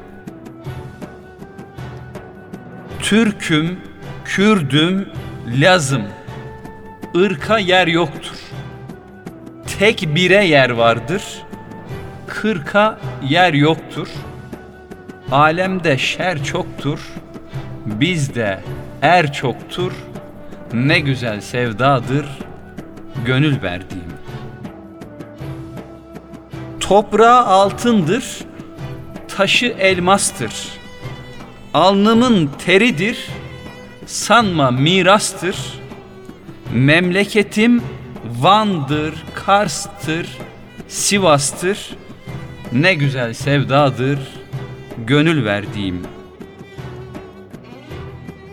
Türküm, 3.00 3.80
Kürdüm, 4.26 5.10
Lazım, 5.48 6.04
ırka 7.16 7.58
yer 7.58 7.88
yoktur. 7.88 8.40
Tek 9.80 10.16
bire 10.16 10.46
yer 10.46 10.70
vardır, 10.70 11.24
kırka 12.28 13.00
yer 13.30 13.54
yoktur. 13.54 14.08
Alemde 15.32 15.98
şer 15.98 16.44
çoktur, 16.44 17.00
bizde 17.86 18.60
er 19.02 19.34
çoktur, 19.34 19.92
ne 20.74 21.00
güzel 21.00 21.42
sevdadır 21.42 22.26
gönül 23.26 23.62
verdiğim. 23.62 24.14
Toprağı 26.80 27.46
altındır, 27.46 28.40
taşı 29.28 29.66
elmastır. 29.66 30.54
Alnımın 31.74 32.50
teridir, 32.66 33.28
sanma 34.06 34.72
mirastır. 34.72 35.56
Memleketim 36.74 37.82
Van'dır, 38.40 39.14
Kars'tır, 39.34 40.28
Sivas'tır. 40.88 41.96
Ne 42.72 42.94
güzel 42.94 43.34
sevdadır 43.34 44.20
gönül 45.08 45.46
verdiğim. 45.46 46.02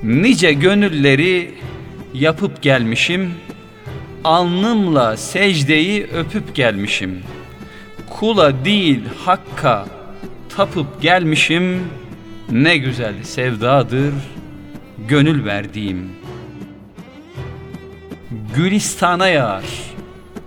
Nice 0.03 0.53
gönülleri 0.53 1.55
yapıp 2.15 2.63
gelmişim. 2.63 3.35
Alnımla 4.25 5.17
secdeyi 5.17 6.07
öpüp 6.07 6.55
gelmişim. 6.55 7.23
Kula 8.11 8.65
değil 8.65 9.01
hakka 9.25 9.87
tapıp 10.57 11.03
gelmişim. 11.03 11.81
Ne 12.51 12.77
güzel 12.77 13.15
sevdadır 13.23 14.15
gönül 15.09 15.45
verdiğim. 15.45 16.13
Gülistana 18.55 19.29
yağar, 19.29 19.65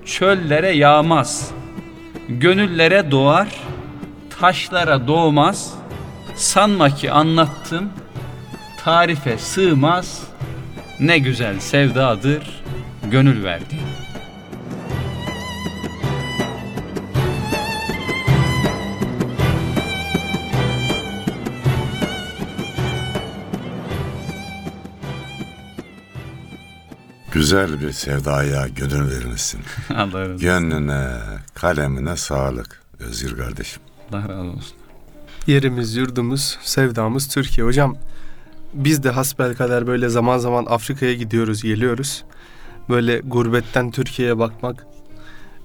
çöllere 0.06 0.70
yağmaz. 0.72 1.52
Gönüllere 2.30 3.12
doğar, 3.12 3.48
taşlara 4.40 5.08
doğmaz. 5.08 5.74
Sanma 6.36 6.90
ki 6.90 7.12
anlattım, 7.12 7.90
tarife 8.84 9.38
sığmaz. 9.38 10.24
Ne 11.00 11.18
güzel 11.18 11.60
sevdadır 11.60 12.64
gönül 13.12 13.44
verdiğim. 13.44 14.03
Güzel 27.34 27.82
bir 27.82 27.92
sevdaya 27.92 28.68
gönül 28.68 29.12
vermişsin. 29.12 29.62
Allah 29.96 30.22
razı 30.22 30.34
olsun. 30.34 30.38
Gönlüne, 30.38 31.10
kalemine 31.54 32.16
sağlık 32.16 32.82
Özgür 33.00 33.38
kardeşim. 33.38 33.82
Allah 34.12 34.30
razı 34.30 34.50
olsun. 34.50 34.78
Yerimiz, 35.48 35.96
yurdumuz, 35.96 36.58
sevdamız 36.62 37.28
Türkiye. 37.28 37.68
Hocam 37.68 37.98
biz 38.74 39.04
de 39.04 39.10
hasbelkader 39.10 39.88
böyle 39.88 40.10
zaman 40.10 40.38
zaman 40.38 40.66
Afrika'ya 40.70 41.14
gidiyoruz, 41.14 41.64
geliyoruz. 41.64 42.24
Böyle 42.90 43.20
gurbetten 43.20 43.92
Türkiye'ye 43.92 44.40
bakmak 44.40 44.86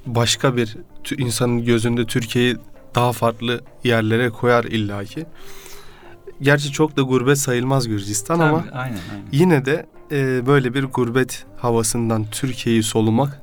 başka 0.07 0.57
bir 0.57 0.77
insanın 1.19 1.65
gözünde 1.65 2.07
Türkiye'yi 2.07 2.57
daha 2.95 3.13
farklı 3.13 3.61
yerlere 3.85 4.31
koyar 4.31 4.65
illaki. 4.65 5.27
Gerçi 6.43 6.73
çok 6.73 6.97
da 6.97 7.03
gurbet 7.03 7.39
sayılmaz 7.39 7.89
Gürcistan 7.89 8.39
ama 8.39 8.61
Tabii, 8.61 8.71
aynen 8.71 8.99
aynen. 9.13 9.27
yine 9.33 9.65
de 9.65 9.87
e, 10.13 10.47
böyle 10.47 10.75
bir 10.75 10.85
gurbet 10.85 11.47
havasından 11.57 12.25
Türkiye'yi 12.31 12.83
solumak 12.83 13.43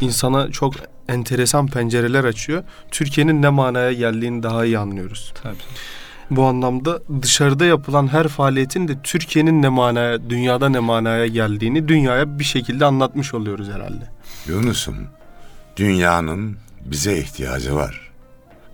insana 0.00 0.50
çok 0.50 0.74
enteresan 1.08 1.66
pencereler 1.66 2.24
açıyor. 2.24 2.62
Türkiye'nin 2.90 3.42
ne 3.42 3.48
manaya 3.48 3.92
geldiğini 3.92 4.42
daha 4.42 4.64
iyi 4.64 4.78
anlıyoruz. 4.78 5.32
Tabii. 5.42 5.56
Bu 6.30 6.44
anlamda 6.44 7.00
dışarıda 7.22 7.64
yapılan 7.64 8.12
her 8.12 8.28
faaliyetin 8.28 8.88
de 8.88 8.92
Türkiye'nin 9.02 9.62
ne 9.62 9.68
manaya, 9.68 10.30
dünyada 10.30 10.68
ne 10.68 10.78
manaya 10.78 11.26
geldiğini 11.26 11.88
dünyaya 11.88 12.38
bir 12.38 12.44
şekilde 12.44 12.84
anlatmış 12.84 13.34
oluyoruz 13.34 13.68
herhalde. 13.68 14.10
Yunus'um, 14.46 14.96
dünyanın 15.76 16.56
bize 16.84 17.18
ihtiyacı 17.18 17.74
var. 17.74 18.10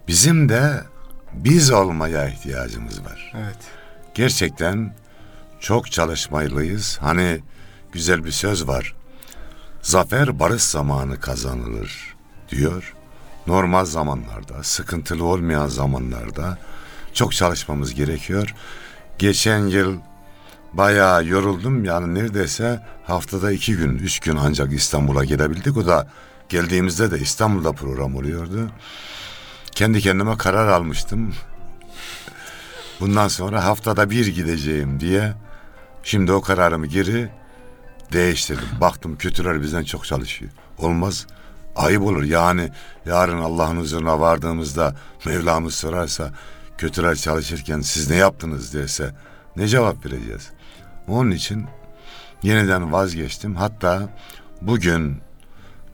Bizim 0.09 0.49
de 0.49 0.81
biz 1.35 1.71
olmaya 1.71 2.29
ihtiyacımız 2.29 3.05
var. 3.05 3.33
Evet. 3.37 3.59
Gerçekten 4.15 4.95
çok 5.61 5.93
çalışmalıyız. 5.93 6.99
Hani 7.01 7.41
güzel 7.93 8.25
bir 8.25 8.31
söz 8.31 8.69
var. 8.69 8.95
Zafer 9.83 10.39
barış 10.39 10.63
zamanı 10.63 11.21
kazanılır 11.21 12.17
diyor. 12.49 12.95
Normal 13.47 13.85
zamanlarda, 13.85 14.63
sıkıntılı 14.63 15.25
olmayan 15.25 15.67
zamanlarda 15.67 16.59
çok 17.13 17.33
çalışmamız 17.33 17.95
gerekiyor. 17.95 18.55
Geçen 19.19 19.59
yıl 19.67 19.97
bayağı 20.73 21.27
yoruldum. 21.27 21.85
Yani 21.85 22.15
neredeyse 22.15 22.81
haftada 23.05 23.53
iki 23.53 23.77
gün, 23.77 23.99
üç 23.99 24.21
gün 24.21 24.37
ancak 24.37 24.73
İstanbul'a 24.73 25.25
gelebildik. 25.25 25.77
O 25.77 25.87
da 25.87 26.09
geldiğimizde 26.49 27.11
de 27.11 27.19
İstanbul'da 27.19 27.73
program 27.73 28.17
oluyordu. 28.17 28.71
Kendi 29.75 30.01
kendime 30.01 30.37
karar 30.37 30.69
almıştım. 30.69 31.35
Bundan 33.01 33.29
sonra 33.29 33.65
haftada 33.65 34.11
bir 34.11 34.27
gideceğim 34.27 35.01
diye 35.01 35.35
şimdi 36.03 36.33
o 36.33 36.41
kararımı 36.41 36.87
geri 36.87 37.31
değiştirdim. 38.13 38.81
Baktım 38.81 39.17
kötüler 39.17 39.63
bizden 39.63 39.83
çok 39.83 40.05
çalışıyor. 40.05 40.51
Olmaz. 40.79 41.27
Ayıp 41.77 42.03
olur. 42.03 42.23
Yani 42.23 42.71
yarın 43.07 43.39
Allah'ın 43.39 43.77
huzuruna 43.77 44.21
vardığımızda 44.21 44.97
Mevlamız 45.27 45.75
sorarsa 45.75 46.33
kötüler 46.79 47.15
çalışırken 47.15 47.81
siz 47.81 48.11
ne 48.11 48.17
yaptınız 48.17 48.75
derse 48.75 49.15
ne 49.57 49.69
cevap 49.69 50.07
vereceğiz? 50.07 50.51
Onun 51.09 51.31
için 51.31 51.67
yeniden 52.43 52.93
vazgeçtim. 52.93 53.57
Hatta 53.57 54.09
bugün 54.63 55.21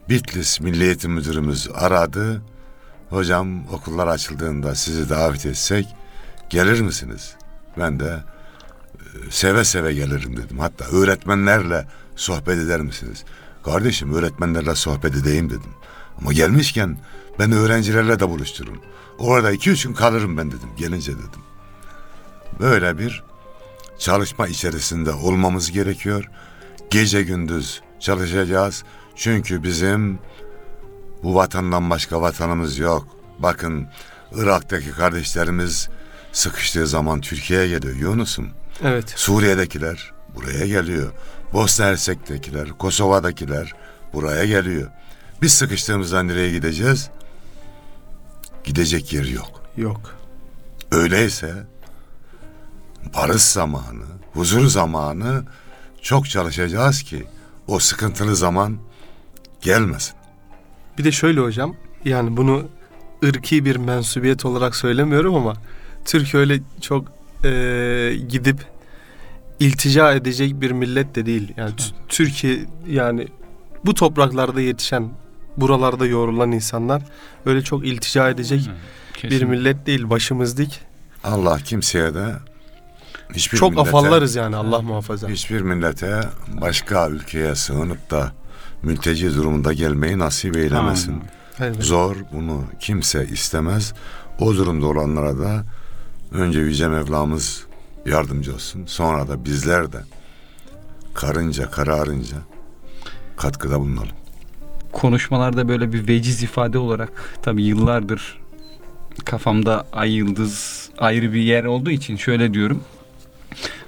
Bitlis 0.08 0.60
Milli 0.60 0.84
Eğitim 0.84 1.12
Müdürümüz 1.12 1.68
aradı. 1.74 2.42
Hocam 3.10 3.68
okullar 3.72 4.06
açıldığında 4.06 4.74
sizi 4.74 5.10
davet 5.10 5.46
etsek 5.46 5.96
gelir 6.50 6.80
misiniz? 6.80 7.34
Ben 7.78 8.00
de 8.00 8.24
e, 8.94 9.30
seve 9.30 9.64
seve 9.64 9.94
gelirim 9.94 10.36
dedim. 10.36 10.58
Hatta 10.58 10.84
öğretmenlerle 10.84 11.86
sohbet 12.16 12.58
eder 12.58 12.80
misiniz? 12.80 13.24
Kardeşim 13.64 14.14
öğretmenlerle 14.14 14.74
sohbet 14.74 15.14
edeyim 15.14 15.50
dedim. 15.50 15.74
Ama 16.20 16.32
gelmişken 16.32 16.98
ben 17.38 17.52
öğrencilerle 17.52 18.20
de 18.20 18.28
buluşturun. 18.28 18.80
Orada 19.18 19.50
iki 19.52 19.70
üç 19.70 19.82
gün 19.82 19.94
kalırım 19.94 20.36
ben 20.36 20.48
dedim. 20.48 20.68
Gelince 20.76 21.12
dedim. 21.12 21.42
Böyle 22.60 22.98
bir 22.98 23.24
çalışma 23.98 24.46
içerisinde 24.46 25.12
olmamız 25.12 25.72
gerekiyor. 25.72 26.30
Gece 26.90 27.22
gündüz 27.22 27.82
çalışacağız. 28.00 28.84
Çünkü 29.16 29.62
bizim 29.62 30.18
bu 31.26 31.34
vatandan 31.34 31.90
başka 31.90 32.20
vatanımız 32.20 32.78
yok. 32.78 33.08
Bakın 33.38 33.88
Irak'taki 34.32 34.90
kardeşlerimiz 34.90 35.88
sıkıştığı 36.32 36.86
zaman 36.86 37.20
Türkiye'ye 37.20 37.68
geliyor 37.68 37.96
Yunus'um. 37.96 38.50
Evet. 38.82 39.12
Suriye'dekiler 39.16 40.12
buraya 40.34 40.66
geliyor. 40.66 41.12
Bosna 41.52 41.86
Hersek'tekiler, 41.86 42.68
Kosova'dakiler 42.68 43.72
buraya 44.12 44.44
geliyor. 44.44 44.90
Biz 45.42 45.52
sıkıştığımızda 45.52 46.22
nereye 46.22 46.50
gideceğiz? 46.52 47.10
Gidecek 48.64 49.12
yer 49.12 49.24
yok. 49.24 49.62
Yok. 49.76 50.16
Öyleyse 50.92 51.66
barış 53.14 53.42
zamanı, 53.42 54.04
huzur 54.32 54.66
zamanı 54.66 55.44
çok 56.02 56.30
çalışacağız 56.30 57.02
ki 57.02 57.26
o 57.66 57.78
sıkıntılı 57.78 58.36
zaman 58.36 58.78
gelmesin. 59.60 60.15
Bir 60.98 61.04
de 61.04 61.12
şöyle 61.12 61.40
hocam. 61.40 61.74
Yani 62.04 62.36
bunu 62.36 62.62
ırki 63.24 63.64
bir 63.64 63.76
mensubiyet 63.76 64.44
olarak 64.44 64.76
söylemiyorum 64.76 65.34
ama 65.34 65.54
Türkiye 66.04 66.40
öyle 66.40 66.60
çok 66.80 67.04
e, 67.44 67.50
gidip 68.28 68.56
iltica 69.60 70.12
edecek 70.12 70.60
bir 70.60 70.70
millet 70.70 71.14
de 71.14 71.26
değil. 71.26 71.52
Yani 71.56 71.76
t- 71.76 71.84
Türkiye 72.08 72.58
yani 72.88 73.28
bu 73.84 73.94
topraklarda 73.94 74.60
yetişen, 74.60 75.08
buralarda 75.56 76.06
yoğrulan 76.06 76.52
insanlar 76.52 77.02
öyle 77.46 77.62
çok 77.62 77.86
iltica 77.86 78.28
edecek 78.28 78.70
bir 79.24 79.30
Kesin. 79.30 79.48
millet 79.48 79.86
değil. 79.86 80.10
Başımız 80.10 80.58
dik. 80.58 80.80
Allah 81.24 81.58
kimseye 81.58 82.14
de 82.14 82.26
hiçbir 83.34 83.58
çok 83.58 83.70
millete, 83.70 83.88
afallarız 83.88 84.36
yani 84.36 84.56
Allah 84.56 84.82
muhafaza. 84.82 85.28
Hiçbir 85.28 85.60
millete 85.60 86.20
başka 86.60 87.08
ülkeye 87.08 87.54
sığınıp 87.54 88.10
da 88.10 88.32
mülteci 88.86 89.34
durumunda 89.34 89.72
gelmeyi 89.72 90.18
nasip 90.18 90.56
eylemesin. 90.56 91.22
Amin. 91.60 91.80
Zor 91.80 92.16
bunu 92.32 92.64
kimse 92.80 93.26
istemez. 93.26 93.94
O 94.38 94.54
durumda 94.54 94.86
olanlara 94.86 95.38
da 95.38 95.64
önce 96.32 96.60
Yüce 96.60 96.88
Mevlamız 96.88 97.66
yardımcı 98.06 98.54
olsun. 98.54 98.86
Sonra 98.86 99.28
da 99.28 99.44
bizler 99.44 99.92
de 99.92 99.98
karınca 101.14 101.70
kararınca 101.70 102.36
katkıda 103.36 103.80
bulunalım. 103.80 104.16
konuşmalarda 104.92 105.68
böyle 105.68 105.92
bir 105.92 106.08
veciz 106.08 106.42
ifade 106.42 106.78
olarak 106.78 107.38
tabii 107.42 107.64
yıllardır 107.64 108.40
kafamda 109.24 109.86
ay 109.92 110.12
yıldız 110.12 110.88
ayrı 110.98 111.32
bir 111.32 111.42
yer 111.42 111.64
olduğu 111.64 111.90
için 111.90 112.16
şöyle 112.16 112.54
diyorum. 112.54 112.84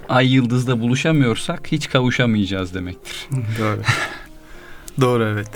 Ay 0.09 0.33
yıldızla 0.33 0.79
buluşamıyorsak 0.79 1.71
hiç 1.71 1.89
kavuşamayacağız 1.89 2.73
demektir. 2.73 3.27
Doğru. 3.59 3.81
Doğru 5.01 5.23
evet. 5.23 5.49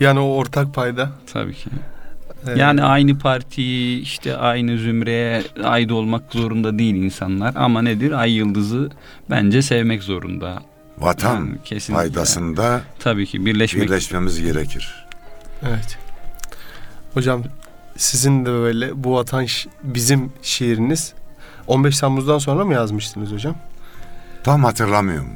Yani 0.00 0.20
o 0.20 0.22
ortak 0.34 0.74
payda. 0.74 1.10
Tabii 1.32 1.54
ki. 1.54 1.70
e, 2.46 2.58
Yani 2.58 2.82
aynı 2.82 3.18
partiyi 3.18 4.00
işte 4.00 4.36
aynı 4.36 4.78
zümreye 4.78 5.42
ait 5.64 5.92
olmak 5.92 6.22
zorunda 6.30 6.78
değil 6.78 6.94
insanlar 6.94 7.54
ama 7.56 7.82
nedir? 7.82 8.12
Ay 8.12 8.32
yıldızı 8.32 8.90
bence 9.30 9.62
sevmek 9.62 10.02
zorunda. 10.02 10.62
Vatan 10.98 11.34
Yani 11.34 11.50
kesinlikle. 11.64 12.02
faydasında 12.02 12.80
Tabii 12.98 13.26
ki 13.26 13.46
birleşmek. 13.46 13.84
birleşmemiz 13.84 14.40
gerekir. 14.42 15.06
Evet. 15.68 15.98
Hocam 17.14 17.42
sizin 17.96 18.46
de 18.46 18.50
böyle 18.50 19.04
bu 19.04 19.14
vatan 19.14 19.46
bizim 19.82 20.32
şiiriniz 20.42 21.14
15 21.66 21.98
Temmuz'dan 22.00 22.38
sonra 22.38 22.64
mı 22.64 22.72
yazmıştınız 22.74 23.32
hocam? 23.32 23.54
Tam 24.44 24.64
hatırlamıyorum. 24.64 25.30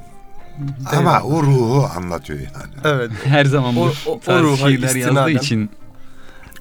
Ama 0.96 1.20
o 1.22 1.42
ruhu 1.42 1.88
anlatıyor 1.96 2.38
yani. 2.38 2.72
Evet. 2.84 3.10
Her 3.24 3.44
zaman 3.44 3.76
bu 3.76 3.80
O- 3.80 3.92
o- 4.06 4.20
o 4.32 4.42
ruha 4.42 4.56
şiirler 4.68 4.94
yazdığı 4.94 5.30
için 5.30 5.70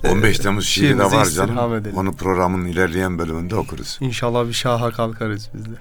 15 0.04 0.40
Temmuz 0.40 0.68
şiiri 0.68 0.98
de 1.00 1.04
var 1.12 1.26
canım. 1.26 1.74
edelim. 1.76 1.98
Onu 1.98 2.14
programın 2.16 2.66
ilerleyen 2.66 3.20
bölümünde 3.20 3.56
okuruz. 3.56 3.98
İnşallah 4.02 4.48
bir 4.48 4.54
şaha 4.54 4.92
kalkarız 4.92 5.50
biz 5.54 5.66
de. 5.66 5.76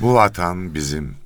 Bu 0.00 0.14
vatan 0.14 0.74
bizim. 0.74 1.16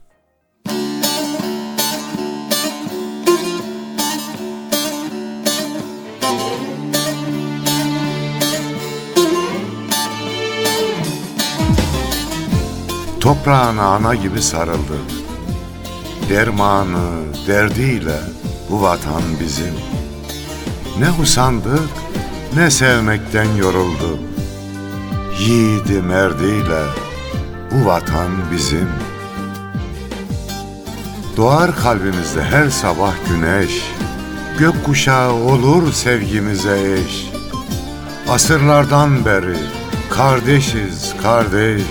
Toprağına 13.20 13.82
ana 13.82 14.14
gibi 14.14 14.42
sarıldı. 14.42 14.94
Dermanı, 16.28 17.10
derdiyle 17.46 18.20
bu 18.70 18.82
vatan 18.82 19.22
bizim. 19.40 19.74
Ne 20.98 21.22
usandık, 21.22 21.88
ne 22.56 22.70
sevmekten 22.70 23.54
yorulduk. 23.56 24.18
Yiğidi 25.38 26.02
merdiyle 26.02 26.82
bu 27.70 27.86
vatan 27.86 28.30
bizim. 28.52 28.88
Doğar 31.36 31.76
kalbimizde 31.76 32.42
her 32.42 32.70
sabah 32.70 33.14
güneş, 33.28 33.82
gökkuşağı 34.58 35.32
olur 35.32 35.92
sevgimize 35.92 36.92
eş. 36.92 37.30
Asırlardan 38.28 39.24
beri 39.24 39.56
kardeşiz 40.10 41.14
kardeş, 41.22 41.82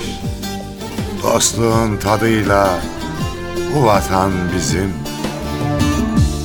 dostluğun 1.23 1.97
tadıyla 1.97 2.79
bu 3.75 3.83
vatan 3.85 4.31
bizim. 4.55 4.93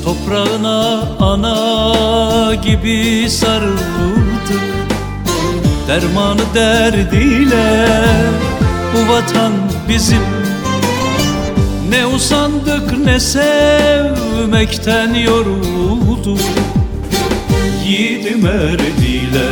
Toprağına 0.04 1.02
ana 1.20 2.54
gibi 2.54 3.30
sarıldık 3.30 4.78
Dermanı 5.88 6.40
derdiyle 6.54 7.96
bu 8.94 9.12
vatan 9.12 9.52
bizim. 9.88 10.22
Ne 11.88 12.06
usandık 12.06 12.98
ne 13.04 13.20
sevmekten 13.20 15.14
yorulduk 15.14 16.40
Yiğidim 17.86 18.46
erdiyle 18.46 19.48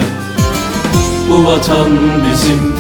bu 1.31 1.45
vatan 1.47 1.91
bizim. 2.31 2.77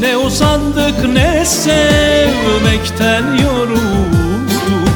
Ne 0.00 0.16
usandık 0.16 0.73
ne 1.12 1.44
sevmekten 1.44 3.24
yorulduk 3.42 4.88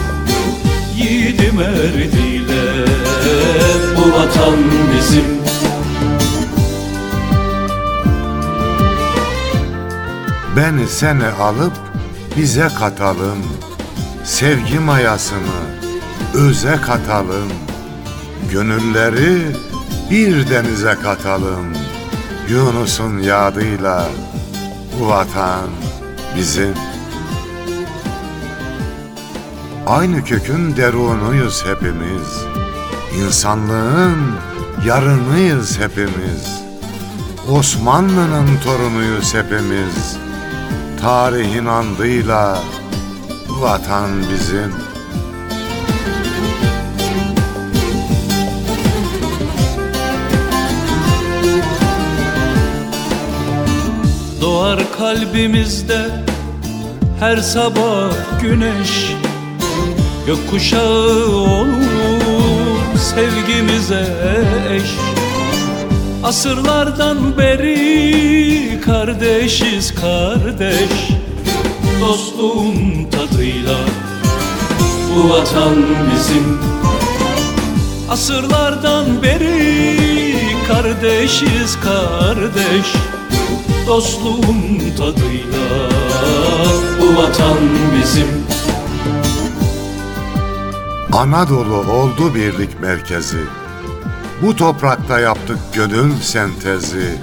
Yiğidim 0.96 1.60
erdiyle 1.60 2.86
bu 3.96 4.12
vatan 4.12 4.56
bizim 4.96 5.38
Beni 10.58 10.88
seni 10.88 11.26
alıp 11.26 11.72
bize 12.36 12.68
katalım. 12.78 13.38
Sevgi 14.24 14.78
mayasını 14.78 15.60
öze 16.34 16.76
katalım. 16.86 17.48
Gönülleri 18.52 19.56
bir 20.10 20.50
denize 20.50 20.94
katalım. 21.02 21.66
Yunus'un 22.48 23.18
yadıyla 23.18 24.08
bu 25.00 25.08
vatan 25.08 25.68
bizim. 26.38 26.74
Aynı 29.86 30.24
kökün 30.24 30.76
derunuyuz 30.76 31.64
hepimiz. 31.66 32.44
İnsanlığın 33.20 34.18
yarınıyız 34.86 35.78
hepimiz. 35.78 36.62
Osmanlı'nın 37.50 38.48
torunuyuz 38.64 39.34
hepimiz. 39.34 40.16
Tarihin 41.00 41.66
andıyla 41.66 42.58
vatan 43.48 44.10
bizim. 44.32 44.72
Doğar 54.40 54.80
kalbimizde 54.98 56.27
her 57.20 57.36
sabah 57.36 58.10
güneş. 58.42 59.12
Gökkuşağı 60.26 61.26
olur 61.26 62.98
sevgimize 63.14 64.06
eş. 64.70 64.90
Asırlardan 66.24 67.38
beri 67.38 68.80
kardeşiz 68.80 69.94
kardeş. 69.94 71.08
Dostluğun 72.00 73.06
tadıyla 73.10 73.78
bu 75.14 75.30
vatan 75.30 75.76
bizim. 76.14 76.58
Asırlardan 78.10 79.22
beri 79.22 79.96
kardeşiz 80.68 81.78
kardeş 81.80 82.86
Dostluğun 83.88 84.78
tadıyla 84.98 85.88
bu 87.00 87.16
vatan 87.16 87.58
bizim 87.96 88.28
Anadolu 91.12 91.92
oldu 91.92 92.34
birlik 92.34 92.80
merkezi. 92.80 93.38
Bu 94.42 94.56
toprakta 94.56 95.20
yaptık 95.20 95.58
gönül 95.72 96.20
sentezi. 96.22 97.14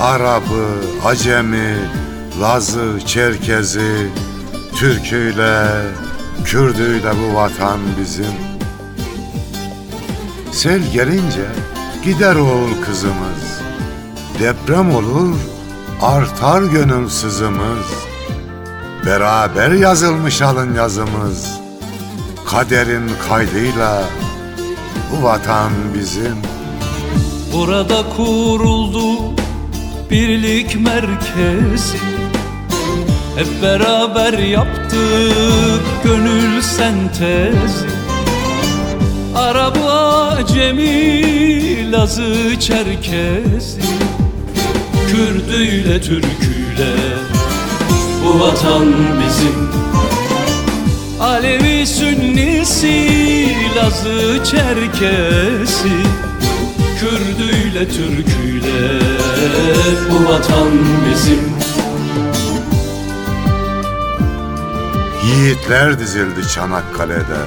Arabı, 0.00 0.66
Acemi, 1.04 1.76
Lazı, 2.40 3.00
Çerkezi, 3.06 4.10
Türküyle, 4.76 5.66
Kürdüyle 6.44 7.12
bu 7.22 7.34
vatan 7.34 7.78
bizim. 8.00 8.34
Sel 10.52 10.92
gelince 10.92 11.46
gider 12.04 12.36
oğul 12.36 12.82
kızımız. 12.84 13.60
Deprem 14.40 14.94
olur, 14.94 15.36
artar 16.04 16.62
gönül 16.62 17.08
sızımız. 17.08 17.86
Beraber 19.06 19.70
yazılmış 19.70 20.42
alın 20.42 20.74
yazımız. 20.74 21.60
Kaderin 22.46 23.10
kaydıyla 23.28 24.02
bu 25.10 25.24
vatan 25.24 25.72
bizim. 25.94 26.36
Burada 27.52 28.02
kuruldu 28.16 29.34
birlik 30.10 30.80
merkezi 30.80 31.98
Hep 33.36 33.62
beraber 33.62 34.38
yaptık 34.38 35.82
gönül 36.04 36.62
sentezi 36.62 37.86
Arabı 39.36 39.90
Acemi, 39.90 41.92
Lazı 41.92 42.60
Çerkezi 42.60 43.80
Kürdüyle 45.14 46.00
Türküyle 46.00 46.94
bu 48.24 48.40
vatan 48.40 48.94
bizim 49.20 49.68
Alevi 51.20 51.86
Sünnisi, 51.86 53.48
Lazı 53.76 54.44
Çerkesi 54.44 55.92
Kürdüyle 57.00 57.88
Türküyle 57.88 59.00
bu 60.10 60.28
vatan 60.28 60.68
bizim 61.10 61.40
Yiğitler 65.26 65.98
dizildi 65.98 66.48
Çanakkale'de. 66.54 67.40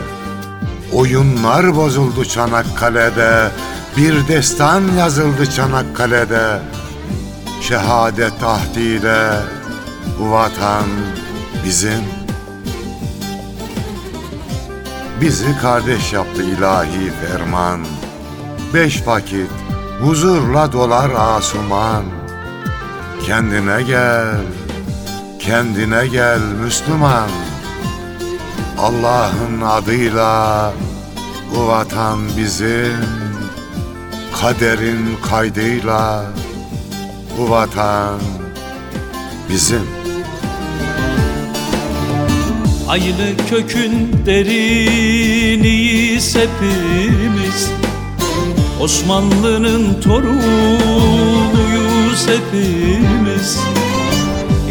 Oyunlar 0.94 1.76
bozuldu 1.76 2.26
Çanakkale'de. 2.26 3.52
Bir 3.98 4.28
destan 4.28 4.84
yazıldı 4.98 5.52
Çanakkale'de. 5.52 6.60
Şehadet 7.68 8.40
tahdiyle 8.40 9.32
bu 10.20 10.32
vatan 10.32 10.86
bizim. 11.66 12.04
Bizi 15.22 15.58
kardeş 15.62 16.14
yaptı 16.14 16.44
ilahi 16.44 17.12
ferman. 17.22 17.86
Beş 18.74 19.08
vakit 19.08 19.50
huzurla 20.02 20.72
dolar 20.74 21.12
asuman. 21.18 22.04
Kendine 23.26 23.84
gel, 23.84 24.42
kendine 25.40 26.08
gel 26.08 26.42
Müslüman. 26.64 27.30
Allah'ın 28.78 29.62
adıyla 29.62 30.74
bu 31.56 31.68
vatan 31.68 32.20
bizim. 32.38 33.28
kaderin 34.42 35.18
kaydıyla 35.30 36.26
bu 37.38 37.50
vatan 37.50 38.20
bizim. 39.50 39.88
Aynı 42.88 43.38
kökün 43.50 44.16
deriniyiz 44.26 46.36
hepimiz 46.36 47.72
Osmanlı'nın 48.82 50.02
torunuyuz 50.02 50.38
hepimiz. 52.28 53.60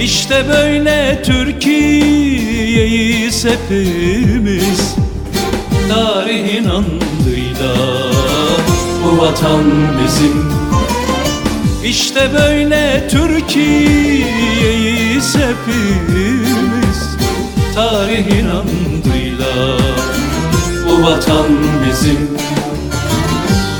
İşte 0.00 0.44
böyle 0.48 1.22
Türkiye'yiz 1.22 3.44
hepimiz 3.44 4.94
Tarihin 5.88 6.64
andıyla 6.64 7.76
bu 9.04 9.18
vatan 9.18 9.64
bizim 10.04 10.55
İşte 11.88 12.30
böyle 12.34 13.08
Türkiye'yiz 13.08 13.86
hepimiz 15.36 17.16
Tarihin 17.74 18.46
andıyla. 18.46 19.78
Bu 20.88 21.02
vatan 21.02 21.46
bizim 21.88 22.30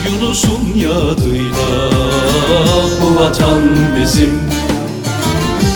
Yunus'un 0.06 0.74
yadıyla. 0.76 1.90
Bu 3.02 3.16
vatan 3.20 3.62
bizim 4.00 4.40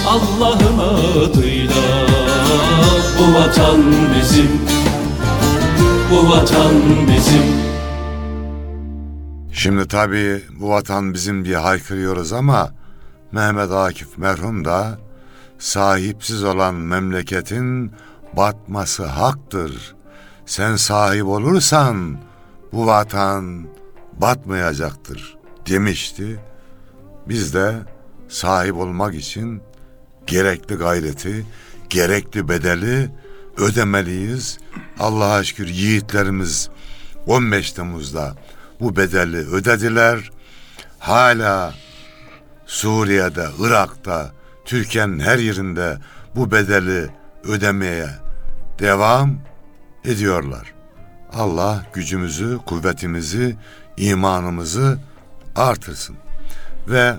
Allah'ın 0.08 0.78
adıyla. 0.78 2.06
Bu 3.18 3.24
vatan 3.34 3.82
bizim 4.16 4.50
Bu 6.10 6.30
vatan 6.30 6.74
bizim 7.06 7.49
Şimdi 9.60 9.88
tabii 9.88 10.42
bu 10.60 10.70
vatan 10.70 11.14
bizim 11.14 11.44
diye 11.44 11.56
haykırıyoruz 11.56 12.32
ama 12.32 12.72
Mehmet 13.32 13.70
Akif 13.70 14.18
merhum 14.18 14.64
da 14.64 14.98
sahipsiz 15.58 16.44
olan 16.44 16.74
memleketin 16.74 17.92
batması 18.36 19.04
haktır. 19.04 19.94
Sen 20.46 20.76
sahip 20.76 21.24
olursan 21.24 22.18
bu 22.72 22.86
vatan 22.86 23.66
batmayacaktır 24.12 25.38
demişti. 25.68 26.40
Biz 27.28 27.54
de 27.54 27.74
sahip 28.28 28.76
olmak 28.76 29.14
için 29.14 29.62
gerekli 30.26 30.74
gayreti, 30.74 31.46
gerekli 31.90 32.48
bedeli 32.48 33.10
ödemeliyiz. 33.56 34.58
Allah'a 34.98 35.44
şükür 35.44 35.68
yiğitlerimiz 35.68 36.70
15 37.26 37.72
Temmuz'da 37.72 38.36
bu 38.80 38.96
bedeli 38.96 39.36
ödediler. 39.36 40.30
Hala 40.98 41.74
Suriye'de, 42.66 43.46
Irak'ta, 43.60 44.30
Türkiye'nin 44.64 45.20
her 45.20 45.38
yerinde 45.38 45.98
bu 46.36 46.50
bedeli 46.50 47.08
ödemeye 47.44 48.08
devam 48.78 49.38
ediyorlar. 50.04 50.74
Allah 51.32 51.86
gücümüzü, 51.92 52.58
kuvvetimizi, 52.66 53.56
imanımızı 53.96 54.98
artırsın. 55.56 56.16
Ve 56.88 57.14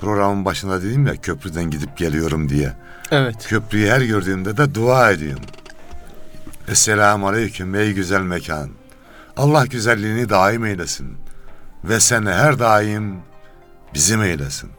programın 0.00 0.44
başında 0.44 0.82
dedim 0.82 1.06
ya 1.06 1.16
köprüden 1.16 1.70
gidip 1.70 1.96
geliyorum 1.96 2.48
diye. 2.48 2.72
Evet. 3.10 3.46
Köprüyü 3.48 3.90
her 3.90 4.00
gördüğümde 4.00 4.56
de 4.56 4.74
dua 4.74 5.10
ediyorum. 5.10 5.44
Esselamu 6.68 7.28
Aleyküm 7.28 7.74
ey 7.74 7.92
güzel 7.92 8.20
mekan. 8.20 8.70
Allah 9.36 9.66
güzelliğini 9.66 10.28
daim 10.28 10.64
eylesin. 10.64 11.16
Ve 11.84 12.00
seni 12.00 12.30
her 12.30 12.58
daim 12.58 13.16
bizim 13.94 14.22
eylesin. 14.22 14.70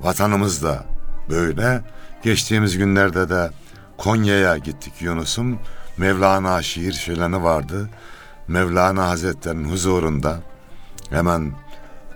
Vatanımız 0.00 0.62
da 0.62 0.84
böyle. 1.30 1.82
Geçtiğimiz 2.22 2.78
günlerde 2.78 3.28
de 3.28 3.50
Konya'ya 3.98 4.56
gittik 4.56 4.92
Yunus'um. 5.00 5.58
Mevlana 5.96 6.62
şiir 6.62 6.92
şöleni 6.92 7.42
vardı. 7.42 7.90
Mevlana 8.48 9.08
Hazretleri'nin 9.08 9.70
huzurunda 9.70 10.40
hemen 11.10 11.52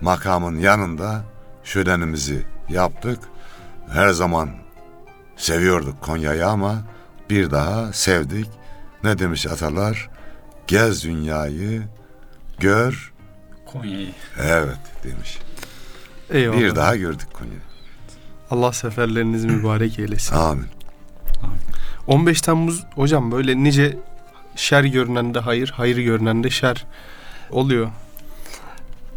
makamın 0.01 0.59
yanında 0.59 1.21
şölenimizi 1.63 2.45
yaptık. 2.69 3.19
Her 3.89 4.09
zaman 4.09 4.49
seviyorduk 5.37 6.01
Konya'yı 6.01 6.47
ama 6.47 6.75
bir 7.29 7.51
daha 7.51 7.93
sevdik. 7.93 8.49
Ne 9.03 9.19
demiş 9.19 9.47
atalar? 9.47 10.09
Gez 10.71 11.03
dünyayı, 11.03 11.83
gör. 12.59 13.13
Konya'yı. 13.65 14.09
Evet 14.39 14.79
demiş. 15.03 15.39
Eyvallah. 16.29 16.57
Bir 16.57 16.75
daha 16.75 16.95
gördük 16.95 17.33
Konya'yı. 17.33 17.59
Allah 18.51 18.73
seferlerinizi 18.73 19.47
mübarek 19.47 19.99
eylesin. 19.99 20.35
Amin. 20.35 20.65
15 22.07 22.41
Temmuz 22.41 22.83
hocam 22.95 23.31
böyle 23.31 23.63
nice 23.63 23.97
şer 24.55 24.83
görünen 24.83 25.33
de 25.33 25.39
hayır, 25.39 25.73
hayır 25.75 25.97
görünen 25.97 26.43
de 26.43 26.49
şer 26.49 26.85
oluyor. 27.49 27.89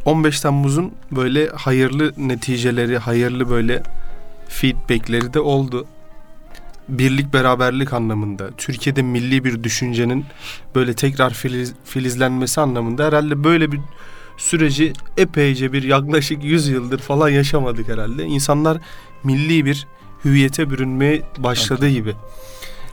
15 0.05 0.41
Temmuz'un 0.41 0.95
böyle 1.11 1.49
hayırlı 1.49 2.13
neticeleri, 2.17 2.99
hayırlı 2.99 3.51
böyle 3.51 3.83
feedbackleri 4.49 5.35
de 5.35 5.41
oldu. 5.41 5.87
Birlik 6.89 7.35
beraberlik 7.35 7.93
anlamında, 7.93 8.51
Türkiye'de 8.57 9.03
milli 9.03 9.45
bir 9.45 9.65
düşüncenin 9.65 10.25
böyle 10.75 10.95
tekrar 10.95 11.31
filiz, 11.31 11.75
filizlenmesi 11.85 12.61
anlamında 12.61 13.07
herhalde 13.07 13.45
böyle 13.45 13.73
bir 13.73 13.81
süreci 14.37 14.93
epeyce 15.17 15.73
bir 15.73 15.83
yaklaşık 15.83 16.45
100 16.45 16.69
yıldır 16.69 16.99
falan 16.99 17.29
yaşamadık 17.29 17.89
herhalde. 17.89 18.25
İnsanlar 18.25 18.79
milli 19.25 19.65
bir 19.65 19.87
hüviyete 20.25 20.71
bürünmeye 20.71 21.23
başladığı 21.39 21.89
gibi. 21.89 22.15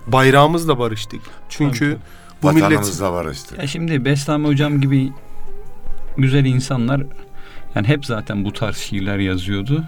Bayrağımızla 0.07 0.79
barıştık. 0.79 1.21
Çünkü 1.49 1.97
bu 2.41 2.51
millet 2.51 3.01
barıştık. 3.01 3.59
Ya 3.59 3.67
şimdi 3.67 4.05
Bestami 4.05 4.47
hocam 4.47 4.81
gibi 4.81 5.11
güzel 6.17 6.45
insanlar 6.45 7.03
yani 7.75 7.87
hep 7.87 8.05
zaten 8.05 8.45
bu 8.45 8.53
tarz 8.53 8.77
şiirler 8.77 9.17
yazıyordu. 9.17 9.83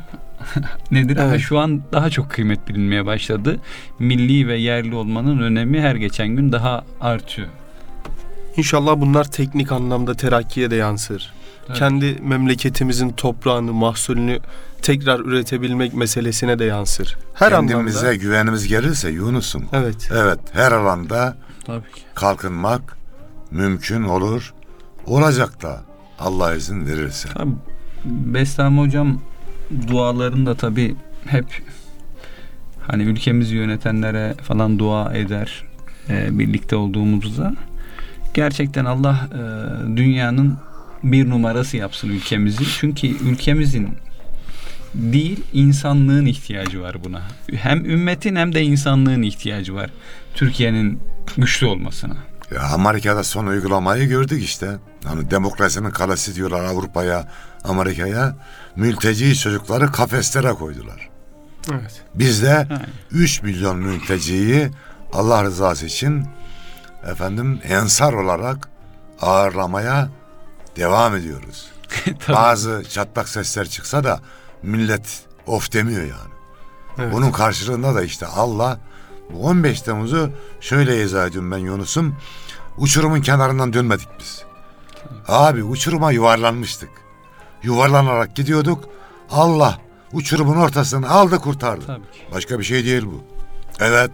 Nedir 0.92 1.18
ama 1.18 1.30
Evet. 1.30 1.40
şu 1.42 1.60
an 1.60 1.82
daha 1.92 2.10
çok 2.10 2.30
kıymet 2.32 2.68
bilinmeye 2.68 3.06
başladı. 3.06 3.60
Milli 4.00 4.48
ve 4.48 4.58
yerli 4.58 4.96
olmanın 4.96 5.40
önemi 5.40 5.82
her 5.82 5.96
geçen 5.96 6.28
gün 6.28 6.52
daha 6.52 6.84
artıyor. 7.02 7.48
İnşallah 8.58 9.02
bunlar 9.02 9.24
teknik 9.24 9.72
anlamda 9.72 10.14
terakkiye 10.14 10.72
de 10.72 10.76
yansır. 10.76 11.34
Evet. 11.68 11.78
Kendi 11.78 12.18
memleketimizin 12.22 13.10
toprağını, 13.10 13.74
mahsulünü 13.74 14.40
tekrar 14.82 15.20
üretebilmek 15.20 15.94
meselesine 15.94 16.60
de 16.60 16.66
yansır. 16.66 17.18
Her 17.34 17.50
Kendimize 17.50 17.98
anlamda. 18.00 18.16
güvenimiz 18.16 18.68
gelirse 18.68 19.10
Yunus'um. 19.10 19.66
Evet. 19.74 20.10
Evet 20.14 20.40
her 20.54 20.72
alanda 20.72 21.38
Tabii 21.66 21.92
ki. 21.92 22.02
kalkınmak 22.16 22.98
mümkün 23.52 24.04
olur. 24.04 24.54
Olacak 25.06 25.62
da 25.62 25.82
Allah 26.20 26.56
izin 26.56 26.88
verirse. 26.88 27.30
Tabii 27.34 27.52
Bestami 28.06 28.80
hocam 28.80 29.22
dualarında 29.88 30.56
tabii 30.56 30.96
hep 31.26 31.46
hani 32.82 33.04
ülkemizi 33.04 33.56
yönetenlere 33.56 34.34
falan 34.34 34.80
dua 34.80 35.14
eder 35.14 35.64
e, 36.10 36.40
birlikte 36.40 36.76
olduğumuzda. 36.76 37.56
Gerçekten 38.34 38.86
Allah 38.86 39.30
e, 39.34 39.42
dünyanın 39.98 40.58
bir 41.04 41.30
numarası 41.30 41.78
yapsın 41.78 42.10
ülkemizi. 42.10 42.64
Çünkü 42.80 43.08
ülkemizin 43.08 43.90
değil 44.94 45.40
insanlığın 45.54 46.26
ihtiyacı 46.26 46.82
var 46.82 47.04
buna. 47.04 47.22
Hem 47.56 47.86
ümmetin 47.86 48.36
hem 48.36 48.56
de 48.56 48.64
insanlığın 48.64 49.22
ihtiyacı 49.22 49.76
var. 49.76 49.90
Türkiye'nin 50.36 51.00
güçlü 51.38 51.68
olmasına. 51.68 52.16
Ya 52.54 52.62
Amerika'da 52.62 53.24
son 53.24 53.46
uygulamayı 53.46 54.08
gördük 54.08 54.44
işte. 54.44 54.78
Hani 55.06 55.32
demokrasinin 55.32 55.92
kalesi 55.92 56.36
diyorlar 56.36 56.64
Avrupa'ya, 56.64 57.28
Amerika'ya. 57.64 58.36
Mülteci 58.76 59.40
çocukları 59.40 59.92
kafeslere 59.92 60.54
koydular. 60.54 61.10
Evet. 61.72 62.04
Biz 62.16 62.44
de 62.44 62.68
Yani. 62.70 62.86
3 63.12 63.42
milyon 63.42 63.78
mülteciyi 63.78 64.72
Allah 65.14 65.44
rızası 65.44 65.86
için 65.86 66.28
efendim 67.12 67.60
ensar 67.64 68.14
olarak 68.14 68.70
ağırlamaya 69.22 70.10
devam 70.76 71.16
ediyoruz. 71.16 71.72
Bazı 72.30 72.84
çatlak 72.90 73.30
sesler 73.30 73.68
çıksa 73.68 74.04
da 74.04 74.20
millet 74.64 75.26
of 75.48 75.74
demiyor 75.74 76.02
yani. 76.02 76.34
evet. 76.98 77.14
Bunun 77.14 77.32
karşılığında 77.32 77.96
da 77.96 78.04
işte 78.04 78.26
Allah 78.26 78.80
bu 79.34 79.48
15 79.48 79.82
Temmuz'u 79.82 80.30
şöyle 80.62 81.04
izah 81.04 81.28
ediyorum 81.28 81.52
ben 81.52 81.58
Yunus'um. 81.58 82.16
Uçurumun 82.78 83.22
kenarından 83.22 83.74
dönmedik 83.74 84.08
biz. 84.20 84.44
Abi 85.28 85.64
uçuruma 85.64 86.12
yuvarlanmıştık. 86.12 86.90
Yuvarlanarak 87.64 88.36
gidiyorduk. 88.36 88.90
Allah 89.32 89.80
uçurumun 90.14 90.58
ortasını 90.58 91.10
aldı 91.10 91.40
kurtardı. 91.40 91.86
Tabii 91.88 92.02
ki. 92.12 92.28
Başka 92.34 92.60
bir 92.60 92.64
şey 92.64 92.86
değil 92.86 93.06
bu. 93.06 93.24
Evet 93.80 94.12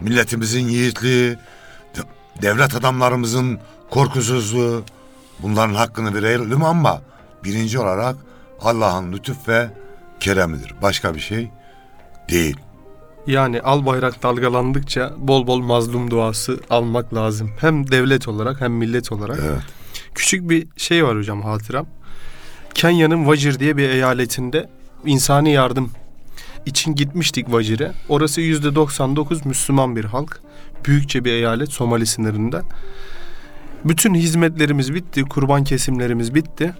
milletimizin 0.00 0.68
yiğitliği, 0.68 1.30
de- 1.96 2.02
devlet 2.42 2.74
adamlarımızın 2.74 3.60
korkusuzluğu 3.90 4.84
bunların 5.38 5.74
hakkını 5.74 6.14
verelim 6.14 6.64
ama 6.64 7.02
birinci 7.44 7.78
olarak 7.78 8.16
Allah'ın 8.60 9.12
lütuf 9.12 9.48
ve 9.48 9.70
keremidir. 10.20 10.74
Başka 10.82 11.14
bir 11.14 11.20
şey 11.20 11.50
değil. 12.30 12.56
Yani 13.26 13.60
al 13.60 13.86
bayrak 13.86 14.22
dalgalandıkça 14.22 15.14
bol 15.18 15.46
bol 15.46 15.60
mazlum 15.60 16.10
duası 16.10 16.60
almak 16.70 17.14
lazım. 17.14 17.50
Hem 17.60 17.90
devlet 17.90 18.28
olarak 18.28 18.60
hem 18.60 18.72
millet 18.72 19.12
olarak. 19.12 19.38
Evet. 19.42 19.62
Küçük 20.14 20.50
bir 20.50 20.66
şey 20.76 21.04
var 21.04 21.18
hocam 21.18 21.42
hatıram. 21.42 21.86
Kenya'nın 22.74 23.26
Vajir 23.26 23.58
diye 23.58 23.76
bir 23.76 23.88
eyaletinde 23.88 24.70
insani 25.04 25.52
yardım 25.52 25.90
için 26.66 26.94
gitmiştik 26.94 27.52
Vajir'e. 27.52 27.92
Orası 28.08 28.40
yüzde 28.40 28.74
99 28.74 29.46
Müslüman 29.46 29.96
bir 29.96 30.04
halk. 30.04 30.40
Büyükçe 30.86 31.24
bir 31.24 31.32
eyalet 31.32 31.72
Somali 31.72 32.06
sınırında. 32.06 32.62
Bütün 33.84 34.14
hizmetlerimiz 34.14 34.94
bitti, 34.94 35.22
kurban 35.22 35.64
kesimlerimiz 35.64 36.34
bitti. 36.34 36.74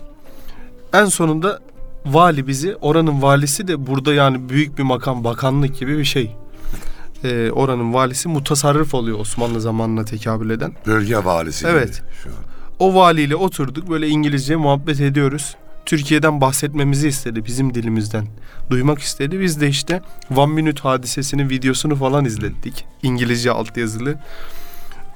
En 0.93 1.05
sonunda 1.05 1.61
vali 2.07 2.47
bizi, 2.47 2.77
oranın 2.77 3.23
valisi 3.23 3.69
de 3.69 3.87
burada 3.87 4.15
yani 4.15 4.49
büyük 4.49 4.79
bir 4.79 4.83
makam, 4.83 5.25
bakanlık 5.25 5.79
gibi 5.79 5.99
bir 5.99 6.05
şey. 6.05 6.37
Ee, 7.25 7.51
oranın 7.51 7.95
valisi 7.95 8.29
mutasarrıf 8.29 8.95
oluyor 8.95 9.19
Osmanlı 9.19 9.61
zamanına 9.61 10.05
tekabül 10.05 10.51
eden. 10.51 10.73
Bölge 10.87 11.17
valisi 11.25 11.67
Evet. 11.67 11.89
gibi 11.89 12.07
şu 12.23 12.29
an. 12.29 12.35
O 12.79 12.95
valiyle 12.95 13.37
oturduk 13.37 13.91
böyle 13.91 14.09
İngilizce 14.09 14.57
muhabbet 14.57 15.01
ediyoruz. 15.01 15.57
Türkiye'den 15.87 16.41
bahsetmemizi 16.41 17.09
istedi 17.09 17.45
bizim 17.45 17.75
dilimizden. 17.75 18.27
Duymak 18.71 18.99
istedi. 18.99 19.41
Biz 19.41 19.61
de 19.61 19.69
işte 19.69 20.03
One 20.37 20.53
Minute 20.53 20.83
hadisesinin 20.83 21.51
videosunu 21.51 21.97
falan 21.97 22.25
izlettik. 22.25 22.85
İngilizce 23.03 23.51
altyazılı. 23.51 24.15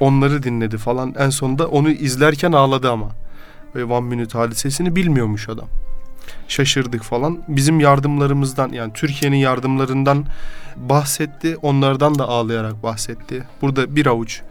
Onları 0.01 0.43
dinledi 0.43 0.79
falan. 0.79 1.15
En 1.19 1.31
sonunda 1.31 1.69
onu 1.69 1.91
izlerken 1.91 2.53
ağladı 2.53 2.91
ama. 2.91 3.11
Ve 3.75 3.85
One 3.85 4.07
Minute 4.09 4.39
hadisesini 4.39 4.97
bilmiyormuş 4.97 5.49
adam. 5.49 5.69
Şaşırdık 6.49 7.03
falan. 7.03 7.43
Bizim 7.49 7.81
yardımlarımızdan 7.81 8.69
yani 8.73 8.93
Türkiye'nin 8.93 9.37
yardımlarından 9.37 10.25
bahsetti. 10.77 11.57
Onlardan 11.63 12.19
da 12.19 12.29
ağlayarak 12.29 12.83
bahsetti. 12.83 13.45
Burada 13.63 13.97
bir 13.97 14.07
avuç 14.07 14.43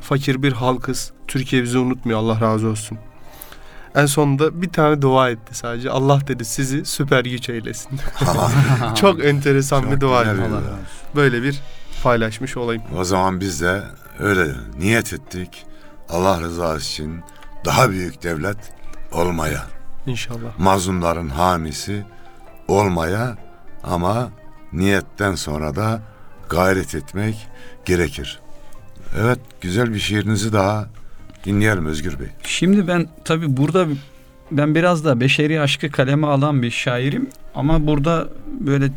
fakir 0.00 0.42
bir 0.42 0.52
halkız. 0.52 1.12
Türkiye 1.28 1.62
bizi 1.62 1.78
unutmuyor 1.78 2.18
Allah 2.18 2.40
razı 2.40 2.68
olsun. 2.68 2.98
En 3.94 4.06
sonunda 4.06 4.62
bir 4.62 4.68
tane 4.68 5.02
dua 5.02 5.30
etti 5.30 5.54
sadece. 5.54 5.90
Allah 5.90 6.20
dedi 6.28 6.44
sizi 6.44 6.84
süper 6.84 7.24
güç 7.24 7.48
eylesin. 7.48 7.90
Çok 8.94 9.24
enteresan 9.24 9.82
Çok 9.82 9.92
bir 9.92 10.00
dua 10.00 10.22
etti. 10.22 10.42
Böyle 11.16 11.42
bir 11.42 11.60
paylaşmış 12.02 12.56
olayım. 12.56 12.82
O 12.98 13.04
zaman 13.04 13.40
biz 13.40 13.60
de 13.60 13.82
öyle 14.18 14.46
niyet 14.78 15.12
ettik. 15.12 15.66
Allah 16.08 16.40
rızası 16.40 16.84
için 16.84 17.20
daha 17.64 17.90
büyük 17.90 18.22
devlet 18.22 18.56
olmaya, 19.12 19.62
İnşallah. 20.06 20.58
mazlumların 20.58 21.28
hamisi 21.28 22.04
olmaya 22.68 23.36
ama 23.82 24.30
niyetten 24.72 25.34
sonra 25.34 25.76
da 25.76 26.02
gayret 26.48 26.94
etmek 26.94 27.48
gerekir. 27.84 28.40
Evet, 29.20 29.38
güzel 29.60 29.94
bir 29.94 29.98
şiirinizi 29.98 30.52
daha 30.52 30.86
dinleyelim 31.44 31.86
Özgür 31.86 32.18
Bey. 32.18 32.26
Şimdi 32.42 32.88
ben 32.88 33.08
tabi 33.24 33.56
burada 33.56 33.86
ben 34.50 34.74
biraz 34.74 35.04
da 35.04 35.20
beşeri 35.20 35.60
aşkı 35.60 35.90
kaleme 35.90 36.26
alan 36.26 36.62
bir 36.62 36.70
şairim 36.70 37.28
ama 37.54 37.86
burada 37.86 38.28
böyle 38.60 38.90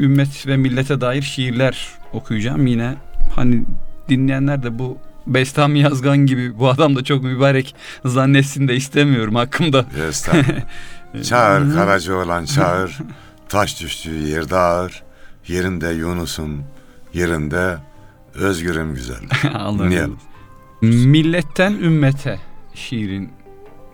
ümmet 0.00 0.46
ve 0.46 0.56
millete 0.56 1.00
dair 1.00 1.22
şiirler 1.22 1.88
okuyacağım 2.12 2.66
yine 2.66 2.94
hani 3.36 3.64
dinleyenler 4.08 4.62
de 4.62 4.78
bu 4.78 4.98
Bestami 5.26 5.80
Yazgan 5.80 6.18
gibi 6.18 6.58
bu 6.58 6.68
adam 6.68 6.96
da 6.96 7.04
çok 7.04 7.22
mübarek 7.22 7.74
zannetsin 8.04 8.68
de 8.68 8.76
istemiyorum 8.76 9.34
hakkımda. 9.34 9.84
Çağır 11.22 11.74
karaca 11.74 12.14
olan 12.14 12.44
çağır, 12.44 12.98
taş 13.48 13.80
düştüğü 13.80 14.28
yerde 14.28 14.56
ağır, 14.56 15.02
yerinde 15.48 15.88
Yunus'un, 15.88 16.62
yerinde 17.14 17.78
Özgür'üm 18.34 18.94
güzel. 18.94 19.20
Allah 19.54 19.84
Dinleyelim. 19.84 20.16
Milletten 20.82 21.72
ümmete 21.72 22.40
şiirin 22.74 23.32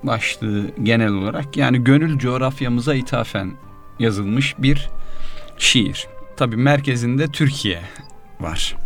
başlığı 0.02 0.70
genel 0.82 1.12
olarak 1.12 1.56
yani 1.56 1.84
gönül 1.84 2.18
coğrafyamıza 2.18 2.94
ithafen 2.94 3.52
yazılmış 3.98 4.54
bir 4.58 4.90
şiir. 5.58 6.06
Tabi 6.36 6.56
merkezinde 6.56 7.26
Türkiye 7.26 7.80
var. 8.40 8.76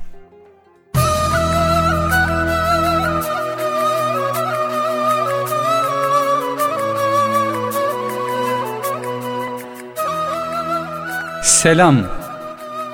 Selam, 11.43 11.97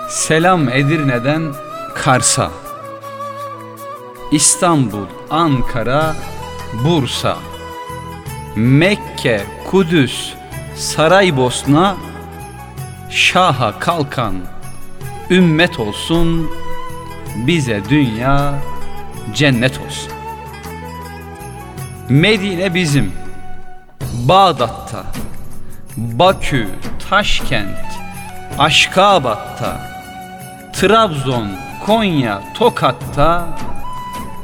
selam 0.08 0.68
Edirne'den 0.68 1.54
Kars'a. 1.94 2.50
İstanbul, 4.32 5.06
Ankara, 5.30 6.16
Bursa, 6.84 7.37
Mekke, 8.56 9.42
Kudüs, 9.70 10.34
Saraybosna, 10.76 11.96
Şaha 13.11 13.78
kalkan, 13.78 14.34
ümmet 15.30 15.80
olsun, 15.80 16.50
bize 17.46 17.82
dünya 17.90 18.54
cennet 19.34 19.80
olsun. 19.87 20.12
Medine 22.08 22.74
bizim, 22.74 23.12
Bağdat'ta, 24.28 25.04
Bakü, 25.96 26.68
Taşkent, 27.11 27.88
Aşkabat'ta, 28.59 29.81
Trabzon, 30.73 31.49
Konya, 31.87 32.42
Tokat'ta 32.55 33.47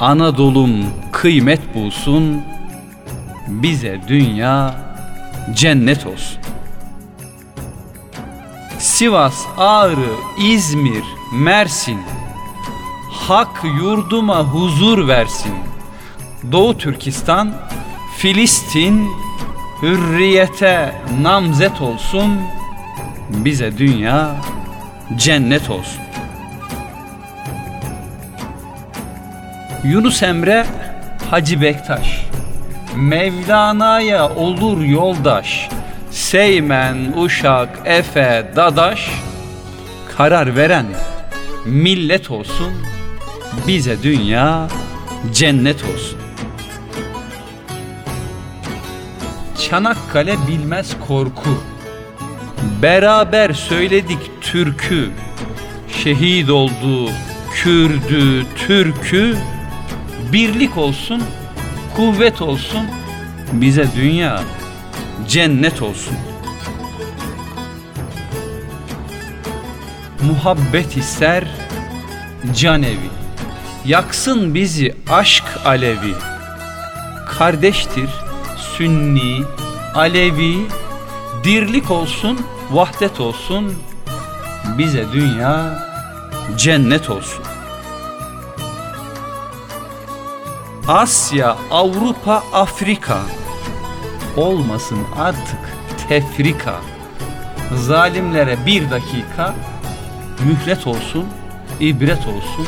Anadolu'm 0.01 0.87
kıymet 1.13 1.75
bulsun 1.75 2.43
Bize 3.49 4.01
dünya 4.09 4.75
cennet 5.55 6.07
olsun. 6.07 6.39
Sivas, 8.79 9.47
Ağrı, 9.59 10.15
İzmir, 10.39 11.05
Mersin 11.33 12.01
Hak 13.11 13.65
yurduma 13.81 14.39
huzur 14.39 15.09
versin. 15.09 15.55
Doğu 16.53 16.79
Türkistan, 16.79 17.55
Filistin 18.17 19.11
Hürriyete 19.83 21.03
namzet 21.23 21.81
olsun 21.81 22.41
Bize 23.29 23.79
dünya 23.79 24.37
cennet 25.17 25.71
olsun. 25.71 26.01
Yunus 29.85 30.23
Emre 30.23 30.67
Hacı 31.31 31.61
Bektaş. 31.61 32.27
Mevlana'ya 32.97 34.35
olur 34.35 34.81
yoldaş. 34.83 35.69
Seymen, 36.11 36.97
Uşak, 37.17 37.69
Efe, 37.85 38.53
Dadaş. 38.57 39.11
Karar 40.17 40.57
veren 40.57 40.87
millet 41.65 42.31
olsun. 42.31 42.73
Bize 43.67 44.03
dünya 44.03 44.69
cennet 45.33 45.85
olsun. 45.85 46.19
Çanakkale 49.71 50.37
bilmez 50.49 50.97
korku 51.09 51.51
Beraber 52.83 53.53
söyledik 53.53 54.19
türkü. 54.41 55.11
Şehit 56.03 56.51
oldu 56.51 57.11
Kürdü, 57.55 58.47
Türkü. 58.57 59.37
Birlik 60.33 60.79
olsun, 60.79 61.23
kuvvet 61.97 62.43
olsun, 62.43 62.87
bize 63.53 63.87
dünya 63.97 64.43
cennet 65.29 65.83
olsun. 65.83 66.17
Muhabbet 70.23 70.97
ister 70.97 71.45
canevi, 72.57 73.11
yaksın 73.85 74.55
bizi 74.55 74.95
aşk 75.11 75.45
alevi. 75.65 76.15
Kardeştir 77.39 78.11
Sünni, 78.77 79.45
Alevi, 79.95 80.57
dirlik 81.45 81.91
olsun, 81.91 82.41
vahdet 82.71 83.21
olsun, 83.21 83.75
bize 84.79 85.13
dünya 85.13 85.83
cennet 86.57 87.11
olsun. 87.11 87.45
Asya, 90.89 91.57
Avrupa, 91.71 92.43
Afrika 92.53 93.19
olmasın 94.37 94.99
artık 95.19 95.59
tefrika. 96.09 96.75
Zalimlere 97.75 98.67
bir 98.67 98.91
dakika 98.91 99.55
mühlet 100.45 100.87
olsun, 100.87 101.27
ibret 101.81 102.27
olsun, 102.27 102.67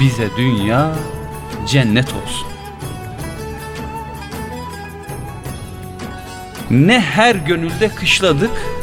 bize 0.00 0.28
dünya 0.36 0.92
cennet 1.68 2.08
olsun. 2.08 2.46
Ne 6.70 7.00
her 7.00 7.34
gönülde 7.34 7.88
kışladık 7.88 8.75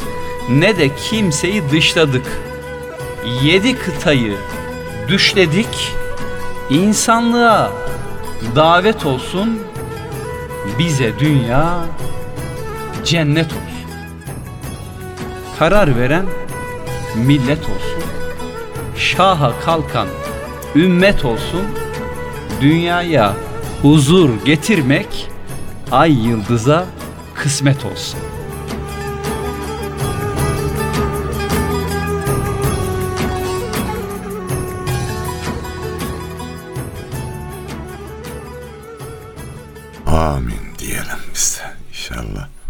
ne 0.48 0.78
de 0.78 0.96
kimseyi 0.96 1.62
dışladık. 1.70 2.26
Yedi 3.42 3.78
kıtayı 3.78 4.36
düşledik, 5.08 5.92
insanlığa 6.70 7.72
davet 8.56 9.06
olsun, 9.06 9.58
bize 10.78 11.18
dünya 11.18 11.78
cennet 13.04 13.46
olsun. 13.46 13.64
Karar 15.58 15.98
veren 15.98 16.26
millet 17.16 17.62
olsun, 17.62 18.02
şaha 18.96 19.60
kalkan 19.64 20.08
ümmet 20.76 21.24
olsun, 21.24 21.62
dünyaya 22.60 23.32
huzur 23.82 24.30
getirmek 24.44 25.28
ay 25.92 26.12
yıldıza 26.26 26.86
kısmet 27.34 27.84
olsun. 27.84 28.20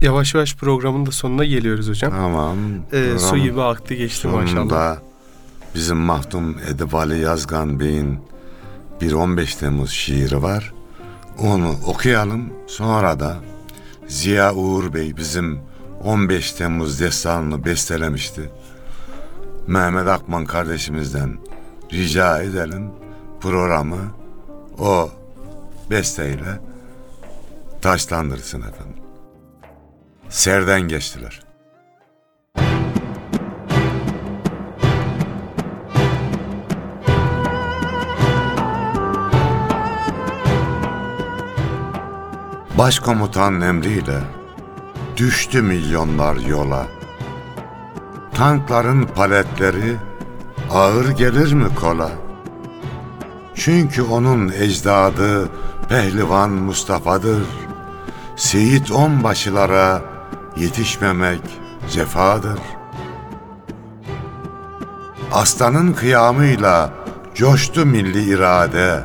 Yavaş 0.05 0.35
yavaş 0.35 0.57
programın 0.57 1.07
da 1.07 1.11
sonuna 1.11 1.45
geliyoruz 1.45 1.89
hocam. 1.89 2.11
Tamam. 2.11 2.59
Ee, 2.93 3.19
su 3.19 3.37
gibi 3.37 3.63
aktı 3.63 3.95
geçti 3.95 4.29
maşallah. 4.29 4.97
bizim 5.75 5.97
Mahdum 5.97 6.59
Edip 6.71 6.95
Ali 6.95 7.21
Yazgan 7.21 7.81
Bey'in 7.81 8.19
bir 9.01 9.13
15 9.13 9.55
Temmuz 9.55 9.91
şiiri 9.91 10.43
var. 10.43 10.73
Onu 11.39 11.75
okuyalım. 11.87 12.53
Sonra 12.67 13.21
da 13.21 13.37
Ziya 14.09 14.55
Uğur 14.55 14.95
Bey 14.95 15.17
bizim 15.17 15.61
15 16.05 16.53
Temmuz 16.53 17.01
destanını 17.01 17.65
bestelemişti. 17.65 18.51
Mehmet 19.67 20.09
Akman 20.09 20.45
kardeşimizden 20.45 21.39
rica 21.93 22.43
edelim 22.43 22.91
programı 23.41 24.01
o 24.79 25.11
besteyle 25.91 26.61
taşlandırsın 27.83 28.61
efendim. 28.61 28.94
Serden 30.35 30.81
geçtiler. 30.81 31.41
Başkomutan 42.79 43.61
emriyle 43.61 44.21
düştü 45.17 45.63
milyonlar 45.63 46.37
yola. 46.37 46.87
Tankların 48.35 49.03
paletleri 49.03 49.97
ağır 50.71 51.09
gelir 51.09 51.53
mi 51.53 51.75
kola? 51.75 52.11
Çünkü 53.55 54.03
onun 54.03 54.49
ecdadı 54.49 55.49
pehlivan 55.89 56.51
Mustafa'dır. 56.51 57.47
Seyit 58.37 58.91
onbaşılara 58.91 60.14
yetişmemek 60.57 61.41
cefadır. 61.91 62.59
Aslanın 65.33 65.93
kıyamıyla 65.93 66.91
coştu 67.35 67.87
milli 67.87 68.35
irade, 68.35 69.05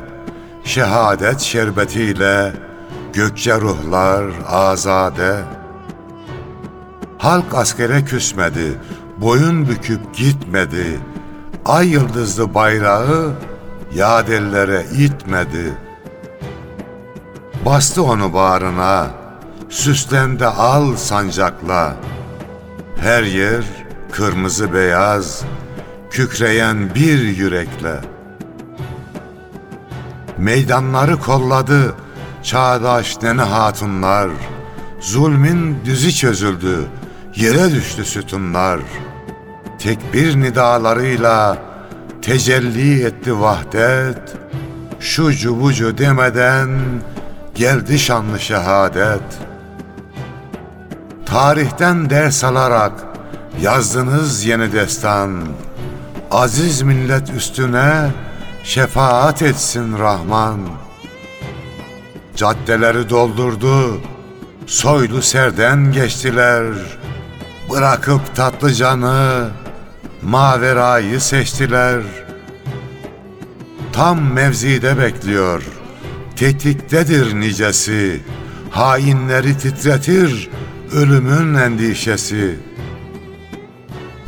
şehadet 0.64 1.40
şerbetiyle 1.40 2.52
gökçe 3.12 3.60
ruhlar 3.60 4.24
azade. 4.48 5.36
Halk 7.18 7.54
askere 7.54 8.04
küsmedi, 8.04 8.80
boyun 9.18 9.68
büküp 9.68 10.14
gitmedi, 10.14 11.00
ay 11.64 11.88
yıldızlı 11.88 12.54
bayrağı 12.54 13.32
yadellere 13.94 14.84
itmedi. 14.98 15.74
Bastı 17.66 18.02
onu 18.02 18.32
bağrına, 18.32 19.06
süslendi 19.70 20.46
al 20.46 20.96
sancakla. 20.96 21.96
Her 22.96 23.22
yer 23.22 23.64
kırmızı 24.12 24.74
beyaz, 24.74 25.42
kükreyen 26.10 26.94
bir 26.94 27.22
yürekle. 27.22 28.00
Meydanları 30.38 31.16
kolladı 31.18 31.94
çağdaş 32.42 33.22
nene 33.22 33.42
hatunlar. 33.42 34.30
Zulmin 35.00 35.84
düzü 35.84 36.12
çözüldü, 36.12 36.78
yere 37.36 37.70
düştü 37.70 38.04
sütunlar. 38.04 38.80
Tekbir 39.78 40.40
nidalarıyla 40.40 41.58
tecelli 42.22 43.04
etti 43.04 43.40
vahdet. 43.40 44.36
Şu 45.00 45.32
cubucu 45.32 45.98
demeden 45.98 46.80
geldi 47.54 47.98
şanlı 47.98 48.40
şehadet. 48.40 49.49
Tarihten 51.30 52.10
ders 52.10 52.44
alarak 52.44 52.92
yazdınız 53.62 54.44
yeni 54.44 54.72
destan. 54.72 55.42
Aziz 56.30 56.82
millet 56.82 57.30
üstüne 57.30 58.10
şefaat 58.64 59.42
etsin 59.42 59.98
Rahman. 59.98 60.60
Caddeleri 62.36 63.10
doldurdu, 63.10 64.00
soylu 64.66 65.22
serden 65.22 65.92
geçtiler. 65.92 66.64
Bırakıp 67.70 68.36
tatlı 68.36 68.74
canı, 68.74 69.48
maverayı 70.22 71.20
seçtiler. 71.20 72.02
Tam 73.92 74.32
mevzide 74.32 74.98
bekliyor, 74.98 75.62
tetiktedir 76.36 77.40
nicesi. 77.40 78.20
Hainleri 78.70 79.58
titretir 79.58 80.50
ölümün 80.92 81.54
endişesi. 81.54 82.58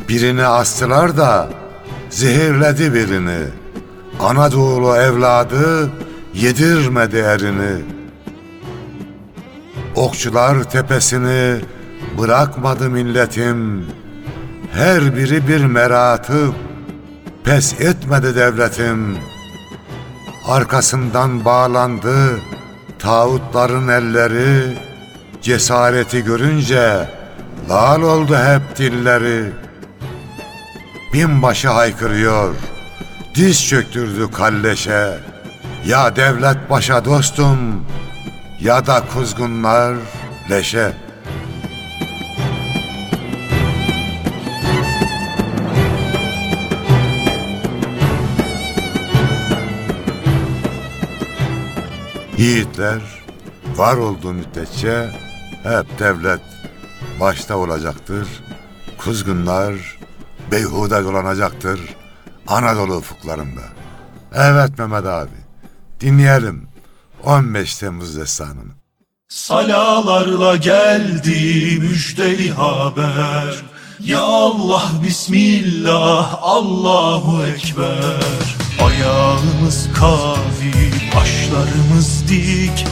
Birini 0.09 0.45
astılar 0.45 1.17
da 1.17 1.49
zehirledi 2.09 2.93
birini. 2.93 3.39
Anadolu 4.19 4.95
evladı 4.95 5.89
yedirmedi 6.33 7.17
erini. 7.17 7.81
Okçular 9.95 10.63
tepesini 10.63 11.61
bırakmadı 12.17 12.89
milletim. 12.89 13.85
Her 14.73 15.15
biri 15.15 15.47
bir 15.47 15.65
meratı 15.65 16.49
pes 17.43 17.81
etmedi 17.81 18.35
devletim. 18.35 19.17
Arkasından 20.47 21.45
bağlandı 21.45 22.39
tağutların 22.99 23.87
elleri. 23.87 24.77
Cesareti 25.43 26.23
görünce 26.23 27.09
lal 27.69 28.01
oldu 28.01 28.37
hep 28.37 28.77
dilleri. 28.77 29.51
Binbaşı 31.13 31.69
haykırıyor, 31.69 32.55
diz 33.35 33.67
çöktürdü 33.67 34.31
kalleşe. 34.31 35.17
Ya 35.85 36.15
devlet 36.15 36.69
başa 36.69 37.05
dostum, 37.05 37.85
ya 38.61 38.87
da 38.87 39.03
kuzgunlar 39.13 39.95
leşe. 40.49 40.93
Yiğitler 52.37 53.01
var 53.75 53.97
olduğu 53.97 54.33
müddetçe 54.33 55.09
hep 55.63 55.99
devlet 55.99 56.41
başta 57.19 57.57
olacaktır. 57.57 58.27
Kuzgunlar 58.97 59.73
beyhude 60.51 61.03
dolanacaktır 61.03 61.79
Anadolu 62.47 62.95
ufuklarında. 62.95 63.61
Evet 64.33 64.79
Mehmet 64.79 65.05
abi 65.05 65.29
dinleyelim 65.99 66.67
15 67.23 67.75
Temmuz 67.75 68.17
destanını. 68.17 68.71
Salalarla 69.29 70.55
geldi 70.55 71.77
müjdeli 71.81 72.51
haber 72.51 73.63
Ya 73.99 74.21
Allah 74.21 74.83
Bismillah 75.03 76.37
Allahu 76.41 77.45
Ekber 77.45 78.55
Ayağımız 78.81 79.89
kavi 79.99 80.82
başlarımız 81.15 82.29
dik 82.29 82.85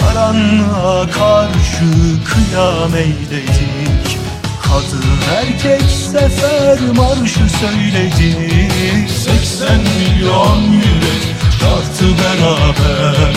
Karanlığa 0.00 1.06
karşı 1.10 1.90
kıyam 2.24 2.94
eyledik. 2.94 4.18
Kadın 4.62 5.04
erkek 5.36 5.90
sefer 6.12 6.78
marşı 6.96 7.40
söyledik. 7.60 9.10
80 9.10 9.78
milyon 9.78 10.62
yürek 10.72 11.34
tartı 11.60 12.04
beraber. 12.04 13.34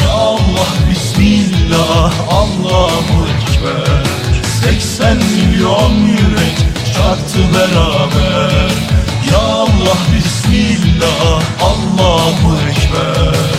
Ya 0.00 0.10
Allah 0.10 0.68
Bismillah 0.90 2.12
Allahu 2.30 3.26
Ekber. 3.26 4.04
Milyon 5.14 5.92
yürek 5.92 6.58
çarptı 6.94 7.38
beraber. 7.54 8.70
Ya 9.32 9.38
Allah 9.38 9.98
Bismillah 10.16 11.42
Allahu 11.62 12.56
Ekber 12.70 13.53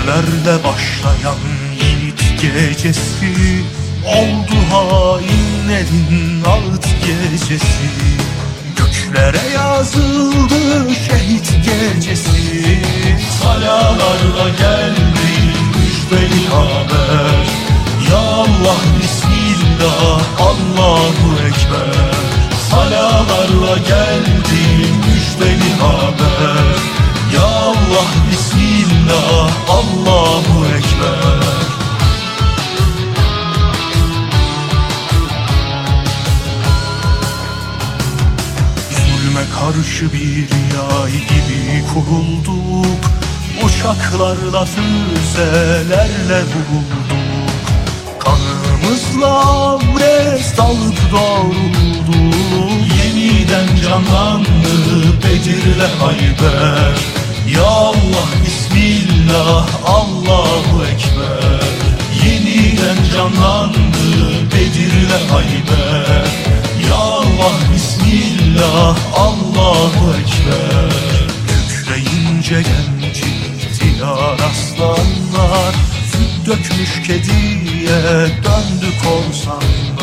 Tekbirlerle 0.00 0.64
başlayan 0.64 1.38
yiğit 1.82 2.42
gecesi 2.42 3.64
Oldu 4.06 4.56
hainlerin 4.70 6.44
ağıt 6.44 6.86
gecesi 7.06 7.90
Göklere 8.76 9.52
yazıldı 9.54 10.94
şehit 10.94 11.52
gecesi 11.64 12.78
Salalarla 13.42 14.48
geldi 14.58 15.32
müjdeli 15.74 16.46
haber 16.48 17.46
Ya 18.10 18.18
Allah 18.18 18.80
Bismillah 19.02 20.22
Allahu 20.40 21.38
Ekber 21.46 22.14
Salalarla 22.70 23.76
geldi 23.78 24.86
müjdeli 25.06 25.72
haber 25.80 26.99
Allah 27.90 28.10
Bismillah 28.30 29.50
Allahu 29.68 30.66
Ekber. 30.66 31.42
Zulme 38.90 39.44
karşı 39.58 40.12
bir 40.12 40.48
yay 40.74 41.12
gibi 41.12 41.84
kurulduk. 41.94 43.00
Uçaklarla 43.64 44.64
füzelerle 44.64 46.42
vurulduk. 46.42 47.50
Kanımızla 48.18 49.50
abdest 49.50 50.60
alıp 50.60 50.98
doğrulduk. 51.12 52.30
Yeniden 53.04 53.76
canlandı 53.82 55.22
Bedir'le 55.22 55.88
Hayber 56.00 57.19
Ya 57.50 57.66
Allah 57.66 58.28
Bismillah 58.46 59.66
Allahu 59.84 60.84
Ekber. 60.84 61.60
Yeniden 62.24 62.98
canlandı 63.12 64.46
Bedir'le 64.52 65.18
Hayber. 65.30 66.26
Ya 66.88 66.94
Allah 66.94 67.56
Bismillah 67.74 68.96
Allahu 69.16 70.14
Ekber. 70.20 70.92
Kükreyince 71.68 72.62
genç 72.62 73.18
ihtiyar 73.18 74.38
aslanlar. 74.50 75.74
Süt 76.12 76.46
dökmüş 76.46 77.06
kediye 77.06 78.00
döndü 78.44 78.90
korsanlar 79.04 79.99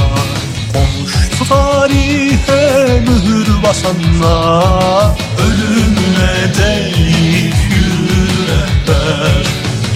tarihe 1.49 2.99
mühür 2.99 3.63
basanlar 3.63 5.19
Ölümüne 5.39 6.55
değil 6.57 7.53
yürü 7.69 8.27
rehber 8.47 9.45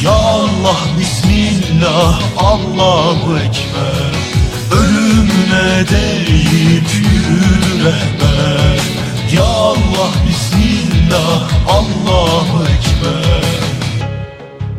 Ya 0.04 0.12
Allah 0.12 0.78
Bismillah 0.99 2.22
Allahu 2.38 3.38
Ekber 3.38 4.14
Ölümüne 4.72 5.86
deyip 5.89 6.88
yürü 6.93 7.84
rehber 7.84 8.82
Ya 9.34 9.43
Allah 9.43 10.12
Bismillah 10.28 11.49
Allahu 11.68 12.64
Ekber 12.64 13.41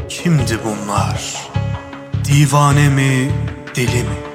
Kimdi 0.09 0.59
bunlar? 0.65 1.23
Divane 2.25 2.89
mi, 2.89 3.31
deli 3.77 4.03
mi? 4.03 4.32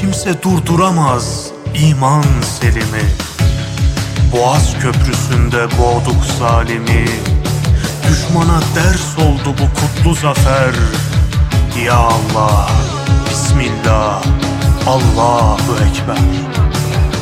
Kimse 0.00 0.42
durduramaz 0.42 1.46
iman 1.74 2.24
selimi. 2.60 3.04
Boğaz 4.32 4.78
köprüsünde 4.82 5.66
boğduk 5.78 6.24
zalimi. 6.38 7.04
Düşmana 8.08 8.60
ders 8.74 9.18
oldu 9.18 9.54
bu 9.58 9.80
kutlu 9.80 10.14
zafer. 10.14 10.74
Ya 11.84 11.96
Allah, 11.96 12.70
Bismillah, 13.30 14.22
Allahu 14.86 15.72
Ekber. 15.74 16.24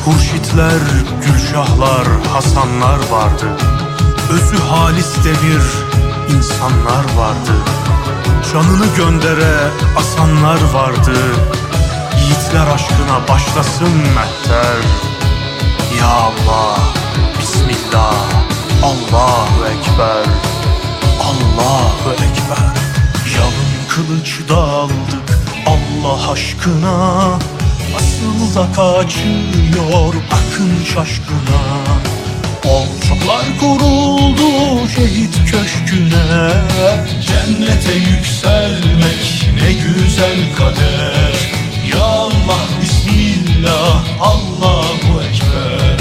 Hurşitler, 0.05 0.81
Gülşahlar, 1.25 2.07
Hasanlar 2.33 2.99
vardı. 3.11 3.47
Özü 4.31 4.63
halis 4.63 5.15
demir 5.23 5.63
insanlar 6.37 7.03
vardı. 7.17 7.53
Canını 8.53 8.85
göndere 8.97 9.69
asanlar 9.97 10.59
vardı 10.73 11.15
Yiğitler 12.29 12.67
aşkına 12.73 13.27
başlasın 13.27 13.97
mehter 13.97 14.83
Ya 15.99 16.07
Allah, 16.07 16.77
Bismillah, 17.39 18.13
Allahu 18.83 19.65
Ekber 19.65 20.25
Allahu 21.19 22.11
Ekber. 22.13 22.73
Yalın 23.35 23.73
kılıç 23.89 24.49
daldık 24.49 25.39
Allah 25.65 26.31
aşkına. 26.31 27.25
Asıl 27.97 28.55
da 28.55 28.67
kaçıyor 28.73 30.13
akın 30.31 30.83
şaşkına. 30.93 31.61
Orçaklar 32.63 33.45
kuruldu 33.59 34.87
şehit 34.95 35.35
köşküne. 35.51 36.51
Cennete 37.27 37.93
yükselmek 37.93 39.49
ne 39.61 39.73
güzel 39.73 40.55
kader 40.57 41.58
Ya 41.91 42.03
Allah 42.03 42.61
Bismillah 42.81 44.03
Allahu 44.21 45.21
Ekber. 45.21 45.97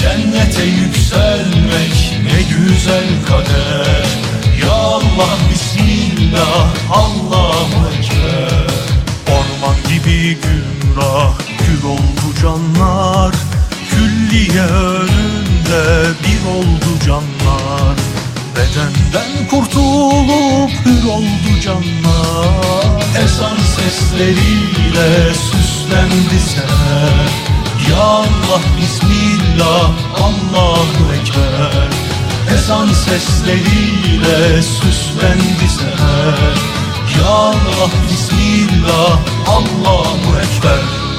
Cennete 0.00 0.64
yükselmek 0.64 1.96
ne 2.24 2.42
güzel 2.42 3.08
kader. 3.28 4.06
Ya 4.62 4.72
Allah 4.72 5.36
Bismillah 5.50 6.66
Allahu 6.90 7.88
Ekber. 7.98 8.66
Orman 9.28 9.76
gibi 9.88 10.38
gümrah 10.42 11.32
gül 11.58 11.88
oldu 11.88 12.26
canlar. 12.42 13.34
Külliye 13.90 14.62
önünde 14.62 16.10
bir 16.22 16.50
oldu 16.50 17.04
canlar 17.06 18.09
Bedenden 18.60 19.48
kurtulup 19.50 20.70
hür 20.84 21.04
oldu 21.10 21.60
canlar. 21.64 23.02
Ezan 23.24 23.56
sesleriyle 23.76 25.34
süslendi 25.34 26.40
seher 26.54 27.30
Ya 27.90 28.02
Allah 28.02 28.60
Bismillah 28.80 29.90
Allahu 30.14 31.12
Ekber. 31.20 31.88
Ezan 32.54 32.88
sesleriyle 32.92 34.62
süslendi 34.62 35.68
seher 35.78 36.56
Ya 37.18 37.28
Allah 37.28 37.90
Bismillah 38.10 39.18
Allahu 39.48 40.38
Ekber 40.38 41.09